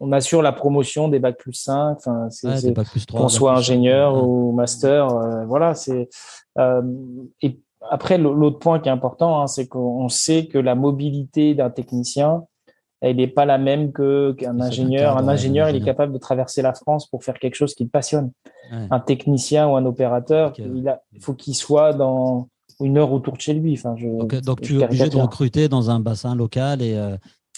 on, 0.00 0.12
assure 0.12 0.42
la 0.42 0.52
promotion 0.52 1.08
des 1.08 1.18
bacs 1.18 1.38
plus 1.38 1.54
5, 1.54 1.96
enfin, 1.96 2.28
c'est, 2.30 2.74
qu'on 3.10 3.28
soit 3.28 3.56
ingénieur 3.56 4.26
ou 4.26 4.52
master, 4.52 5.46
voilà, 5.46 5.74
c'est 5.74 6.08
et 7.42 7.60
après, 7.90 8.18
l'autre 8.18 8.60
point 8.60 8.78
qui 8.78 8.88
est 8.88 8.92
important, 8.92 9.42
hein, 9.42 9.46
c'est 9.48 9.66
qu'on 9.66 10.08
sait 10.08 10.46
que 10.46 10.58
la 10.58 10.76
mobilité 10.76 11.54
d'un 11.54 11.70
technicien, 11.70 12.44
elle 13.00 13.16
n'est 13.16 13.26
pas 13.26 13.44
la 13.44 13.58
même 13.58 13.92
que 13.92 14.32
qu'un 14.32 14.60
ingénieur. 14.60 15.16
Un 15.18 15.26
ingénieur, 15.26 15.68
il 15.68 15.76
est 15.76 15.84
capable 15.84 16.12
de 16.12 16.18
traverser 16.18 16.62
la 16.62 16.72
France 16.72 17.08
pour 17.08 17.24
faire 17.24 17.38
quelque 17.38 17.56
chose 17.56 17.74
qui 17.74 17.82
le 17.82 17.90
passionne. 17.90 18.30
Un 18.70 19.00
technicien 19.00 19.66
ou 19.66 19.74
un 19.74 19.84
opérateur, 19.84 20.52
il, 20.58 20.96
faut 21.20 21.34
qu'il 21.34 21.56
soit 21.56 21.92
dans 21.92 22.48
une 22.80 22.96
heure 22.96 23.12
autour 23.12 23.34
de 23.34 23.40
chez 23.40 23.54
lui. 23.54 23.72
Enfin, 23.72 23.96
je, 23.96 24.06
donc, 24.40 24.60
tu 24.60 24.78
es 24.78 24.84
obligé 24.84 25.08
de 25.08 25.16
recruter 25.16 25.68
dans 25.68 25.90
un 25.90 25.98
bassin 25.98 26.36
local 26.36 26.82
et, 26.82 26.94
euh, 26.94 27.16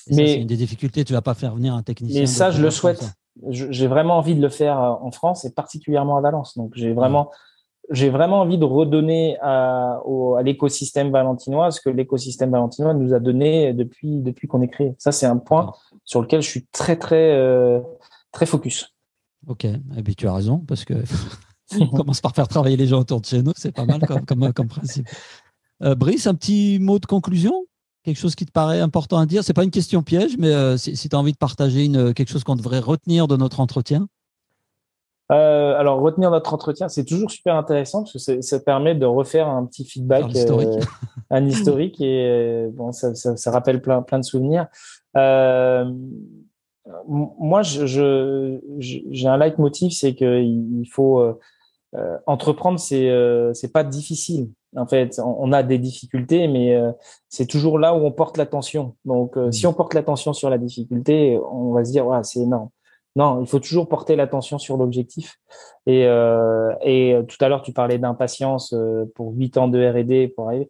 mais, 0.09 0.27
c'est 0.27 0.41
une 0.41 0.47
des 0.47 0.57
difficultés. 0.57 1.05
Tu 1.05 1.13
vas 1.13 1.23
pas 1.23 1.35
faire 1.35 1.55
venir 1.55 1.75
un 1.75 1.83
technicien. 1.83 2.21
Mais 2.21 2.27
ça, 2.27 2.51
je 2.51 2.63
le 2.63 2.71
souhaite. 2.71 3.13
J'ai 3.49 3.87
vraiment 3.87 4.17
envie 4.17 4.35
de 4.35 4.41
le 4.41 4.49
faire 4.49 4.81
euh, 4.81 4.95
en 5.01 5.11
France 5.11 5.45
et 5.45 5.51
particulièrement 5.51 6.17
à 6.17 6.21
Valence. 6.23 6.57
Donc, 6.57 6.73
j'ai 6.75 6.93
vraiment 6.93 7.31
j'ai 7.91 8.11
vraiment 8.11 8.41
envie 8.41 8.59
de 8.59 8.65
redonner 8.65 9.37
à, 9.41 10.01
l'écosystème 10.45 11.11
valentinois 11.11 11.71
ce 11.71 11.81
que 11.81 11.91
l'écosystème 11.91 12.51
valentinois 12.51 12.95
nous 12.95 13.15
a 13.15 13.21
donné 13.21 13.73
depuis, 13.73 14.23
qu'on 14.49 14.63
est 14.63 14.69
créé. 14.69 14.95
Ça, 14.99 15.13
c'est 15.13 15.27
un 15.27 15.37
point 15.37 15.73
sur 16.05 16.23
lequel 16.23 16.43
je 16.43 16.49
suis 16.49 16.67
très, 16.73 16.97
très, 16.97 17.33
euh, 17.33 17.81
très 18.31 18.47
focus. 18.47 18.95
Ok, 19.47 19.65
et 19.65 19.77
eh 19.97 20.03
puis 20.03 20.15
tu 20.15 20.29
as 20.29 20.35
raison, 20.35 20.59
parce 20.59 20.85
que 20.85 20.95
on 21.81 21.89
commence 21.89 22.21
par 22.21 22.35
faire 22.35 22.49
travailler 22.49 22.77
les 22.77 22.87
gens 22.87 23.01
autour 23.01 23.21
de 23.21 23.27
chez 23.27 23.43
nous, 23.43 23.53
c'est 23.57 23.73
pas 23.73 23.85
mal 23.85 24.01
comme 24.55 24.69
principe. 24.69 25.09
Euh, 25.83 25.95
Brice, 25.95 26.27
un 26.27 26.35
petit 26.35 26.79
mot 26.81 26.99
de 26.99 27.07
conclusion? 27.07 27.67
Quelque 28.05 28.19
chose 28.19 28.35
qui 28.35 28.47
te 28.47 28.53
paraît 28.53 28.81
important 28.81 29.19
à 29.19 29.27
dire? 29.27 29.45
C'est 29.45 29.53
pas 29.53 29.65
une 29.65 29.71
question 29.71 30.03
piège, 30.03 30.37
mais 30.39 30.49
euh, 30.49 30.77
si, 30.77 30.97
si 30.97 31.09
tu 31.09 31.17
as 31.17 31.19
envie 31.19 31.33
de 31.33 31.39
partager 31.39 31.85
une, 31.85 32.15
quelque 32.15 32.31
chose 32.31 32.45
qu'on 32.45 32.57
devrait 32.57 32.81
retenir 32.81 33.29
de 33.29 33.37
notre 33.37 33.61
entretien? 33.61 34.07
Euh, 35.33 35.79
alors, 35.79 36.01
retenir 36.01 36.31
notre 36.31 36.53
entretien, 36.53 36.89
c'est 36.89 37.05
toujours 37.05 37.31
super 37.31 37.57
intéressant 37.57 38.05
parce 38.05 38.27
que 38.27 38.41
ça 38.43 38.61
permet 38.61 38.95
de 38.95 39.07
refaire 39.07 39.49
un 39.49 39.65
petit 39.65 39.85
feedback, 39.85 40.25
un 40.25 40.29
historique, 40.29 40.69
euh, 40.69 40.81
un 41.31 41.47
historique 41.47 42.01
et 42.01 42.29
euh, 42.29 42.71
bon, 42.73 42.93
ça, 42.93 43.15
ça, 43.15 43.37
ça, 43.37 43.51
rappelle 43.51 43.81
plein, 43.81 44.03
plein 44.03 44.19
de 44.19 44.25
souvenirs. 44.25 44.67
Euh, 45.17 45.91
moi, 47.09 47.63
je, 47.63 47.87
je, 47.87 48.59
j'ai 48.79 49.29
un 49.29 49.39
leitmotiv, 49.39 49.93
c'est 49.93 50.15
qu'il 50.15 50.89
faut 50.91 51.25
entreprendre, 52.27 52.79
c'est 52.79 53.11
c'est 53.55 53.73
pas 53.73 53.85
difficile. 53.85 54.51
En 54.77 54.87
fait, 54.87 55.21
on 55.25 55.53
a 55.53 55.63
des 55.63 55.79
difficultés, 55.79 56.49
mais 56.49 56.77
c'est 57.29 57.47
toujours 57.47 57.79
là 57.79 57.95
où 57.95 57.99
on 57.99 58.11
porte 58.11 58.37
l'attention. 58.37 58.97
Donc, 59.05 59.37
si 59.53 59.65
mmh. 59.65 59.71
on 59.71 59.73
porte 59.75 59.95
l'attention 59.95 60.33
sur 60.33 60.51
la 60.51 60.59
difficulté, 60.59 61.39
on 61.53 61.73
va 61.73 61.85
se 61.85 61.93
dire, 61.93 62.07
ouais, 62.07 62.19
c'est 62.25 62.41
énorme. 62.41 62.69
Non, 63.15 63.41
il 63.43 63.47
faut 63.47 63.59
toujours 63.59 63.89
porter 63.89 64.17
l'attention 64.17 64.59
sur 64.59 64.77
l'objectif. 64.77 65.39
Et, 65.87 66.07
euh, 66.07 66.73
et 66.83 67.17
tout 67.29 67.37
à 67.41 67.49
l'heure, 67.49 67.63
tu 67.63 67.73
parlais 67.73 67.99
d'impatience 67.99 68.73
euh, 68.73 69.05
pour 69.15 69.33
huit 69.35 69.57
ans 69.59 69.69
de 69.69 69.85
R&D 69.85 70.29
pour 70.29 70.49
arriver. 70.49 70.69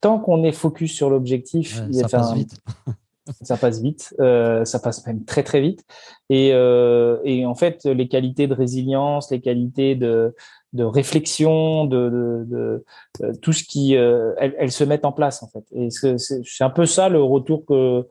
Tant 0.00 0.18
qu'on 0.18 0.42
est 0.42 0.52
focus 0.52 0.94
sur 0.94 1.10
l'objectif, 1.10 1.82
ça, 1.92 2.08
passe 2.08 2.34
vite. 2.34 2.56
ça 3.42 3.56
passe 3.56 3.80
vite. 3.80 4.14
Euh, 4.20 4.64
ça 4.64 4.78
passe 4.78 5.06
même 5.06 5.24
très 5.24 5.42
très 5.42 5.60
vite. 5.60 5.84
Et, 6.28 6.50
euh, 6.52 7.18
et 7.24 7.46
en 7.46 7.54
fait, 7.54 7.84
les 7.84 8.08
qualités 8.08 8.46
de 8.46 8.54
résilience, 8.54 9.30
les 9.30 9.40
qualités 9.40 9.94
de, 9.94 10.34
de 10.72 10.84
réflexion, 10.84 11.84
de, 11.84 12.08
de, 12.08 12.44
de, 12.46 12.84
euh, 13.22 13.32
tout 13.42 13.52
ce 13.52 13.64
qui, 13.64 13.96
euh, 13.96 14.32
elles, 14.38 14.54
elles, 14.58 14.72
se 14.72 14.84
mettent 14.84 15.04
en 15.04 15.12
place 15.12 15.42
en 15.42 15.48
fait. 15.48 15.64
Et 15.72 15.90
c'est 15.90 16.64
un 16.64 16.70
peu 16.70 16.86
ça 16.86 17.08
le 17.08 17.22
retour 17.22 17.64
que 17.66 18.06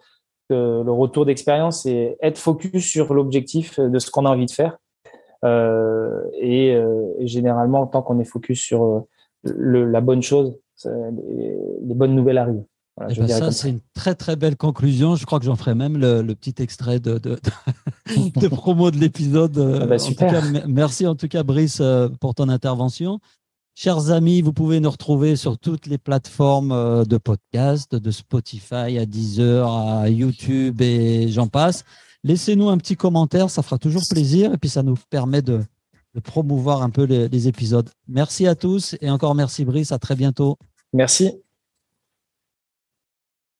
le 0.52 0.92
retour 0.92 1.26
d'expérience, 1.26 1.84
c'est 1.84 2.18
être 2.22 2.38
focus 2.38 2.86
sur 2.86 3.14
l'objectif 3.14 3.80
de 3.80 4.00
ce 4.00 4.12
qu'on 4.12 4.26
a 4.26 4.30
envie 4.30 4.46
de 4.46 4.52
faire. 4.52 4.78
Euh, 5.44 6.22
et, 6.40 6.76
euh, 6.76 7.14
et, 7.20 7.28
généralement, 7.28 7.88
tant 7.88 8.02
qu'on 8.02 8.20
est 8.20 8.26
focus 8.26 8.60
sur 8.60 8.84
euh, 8.84 9.00
le, 9.44 9.86
la 9.86 10.02
bonne 10.02 10.22
chose, 10.22 10.58
les, 10.86 11.58
les, 11.84 11.96
bonnes 11.96 12.16
nouvelles 12.16 12.38
arrivent. 12.38 12.64
Voilà, 12.98 13.14
eh 13.16 13.20
ben 13.20 13.28
ça, 13.28 13.52
c'est 13.52 13.70
une 13.70 13.80
très 13.96 14.14
très 14.14 14.36
belle 14.36 14.56
conclusion. 14.56 15.16
Je 15.16 15.26
crois 15.26 15.40
que 15.40 15.46
j'en 15.46 15.56
ferai 15.56 15.74
même 15.74 15.98
le, 15.98 16.22
le, 16.22 16.36
petit 16.36 16.62
extrait 16.62 17.00
de, 17.00 17.18
de, 17.18 17.38
de 18.36 18.48
promo 18.50 18.92
de 18.92 18.98
l'épisode. 18.98 19.58
Ah 19.82 19.86
bah, 19.86 19.98
super. 19.98 20.44
merci 20.68 21.08
en 21.08 21.16
tout 21.16 21.28
cas, 21.28 21.44
Brice, 21.44 21.82
pour 22.20 22.36
ton 22.36 22.50
intervention. 22.50 23.20
Chers 23.84 24.12
amis, 24.12 24.44
vous 24.44 24.54
pouvez 24.54 24.80
nous 24.80 24.92
retrouver 24.92 25.36
sur 25.36 25.58
toutes 25.58 25.88
les 25.88 25.98
plateformes 25.98 26.72
euh, 26.72 27.04
de 27.04 27.18
podcast, 27.18 27.96
de 27.96 28.12
Spotify 28.12 29.00
à 29.00 29.08
Deezer, 29.08 29.68
à 29.68 30.08
YouTube 30.08 30.84
et 30.84 31.30
j'en 31.30 31.48
passe. 31.48 31.84
Laissez-nous 32.24 32.70
un 32.70 32.78
petit 32.78 32.96
commentaire, 32.96 33.50
ça 33.50 33.64
fera 33.64 33.80
toujours 33.80 34.04
plaisir 34.08 34.54
et 34.54 34.58
puis 34.60 34.70
ça 34.70 34.84
nous 34.84 34.98
permet 35.10 35.42
de, 35.42 35.62
promouvoir 36.24 36.84
un 36.84 36.92
peu 36.92 37.06
les, 37.06 37.28
les 37.28 37.48
épisodes. 37.48 37.90
Merci 38.08 38.46
à 38.46 38.54
tous 38.54 38.96
et 39.02 39.10
encore 39.10 39.34
merci 39.34 39.66
Brice, 39.66 39.92
à 39.92 39.98
très 39.98 40.16
bientôt. 40.16 40.60
Merci. 40.94 41.42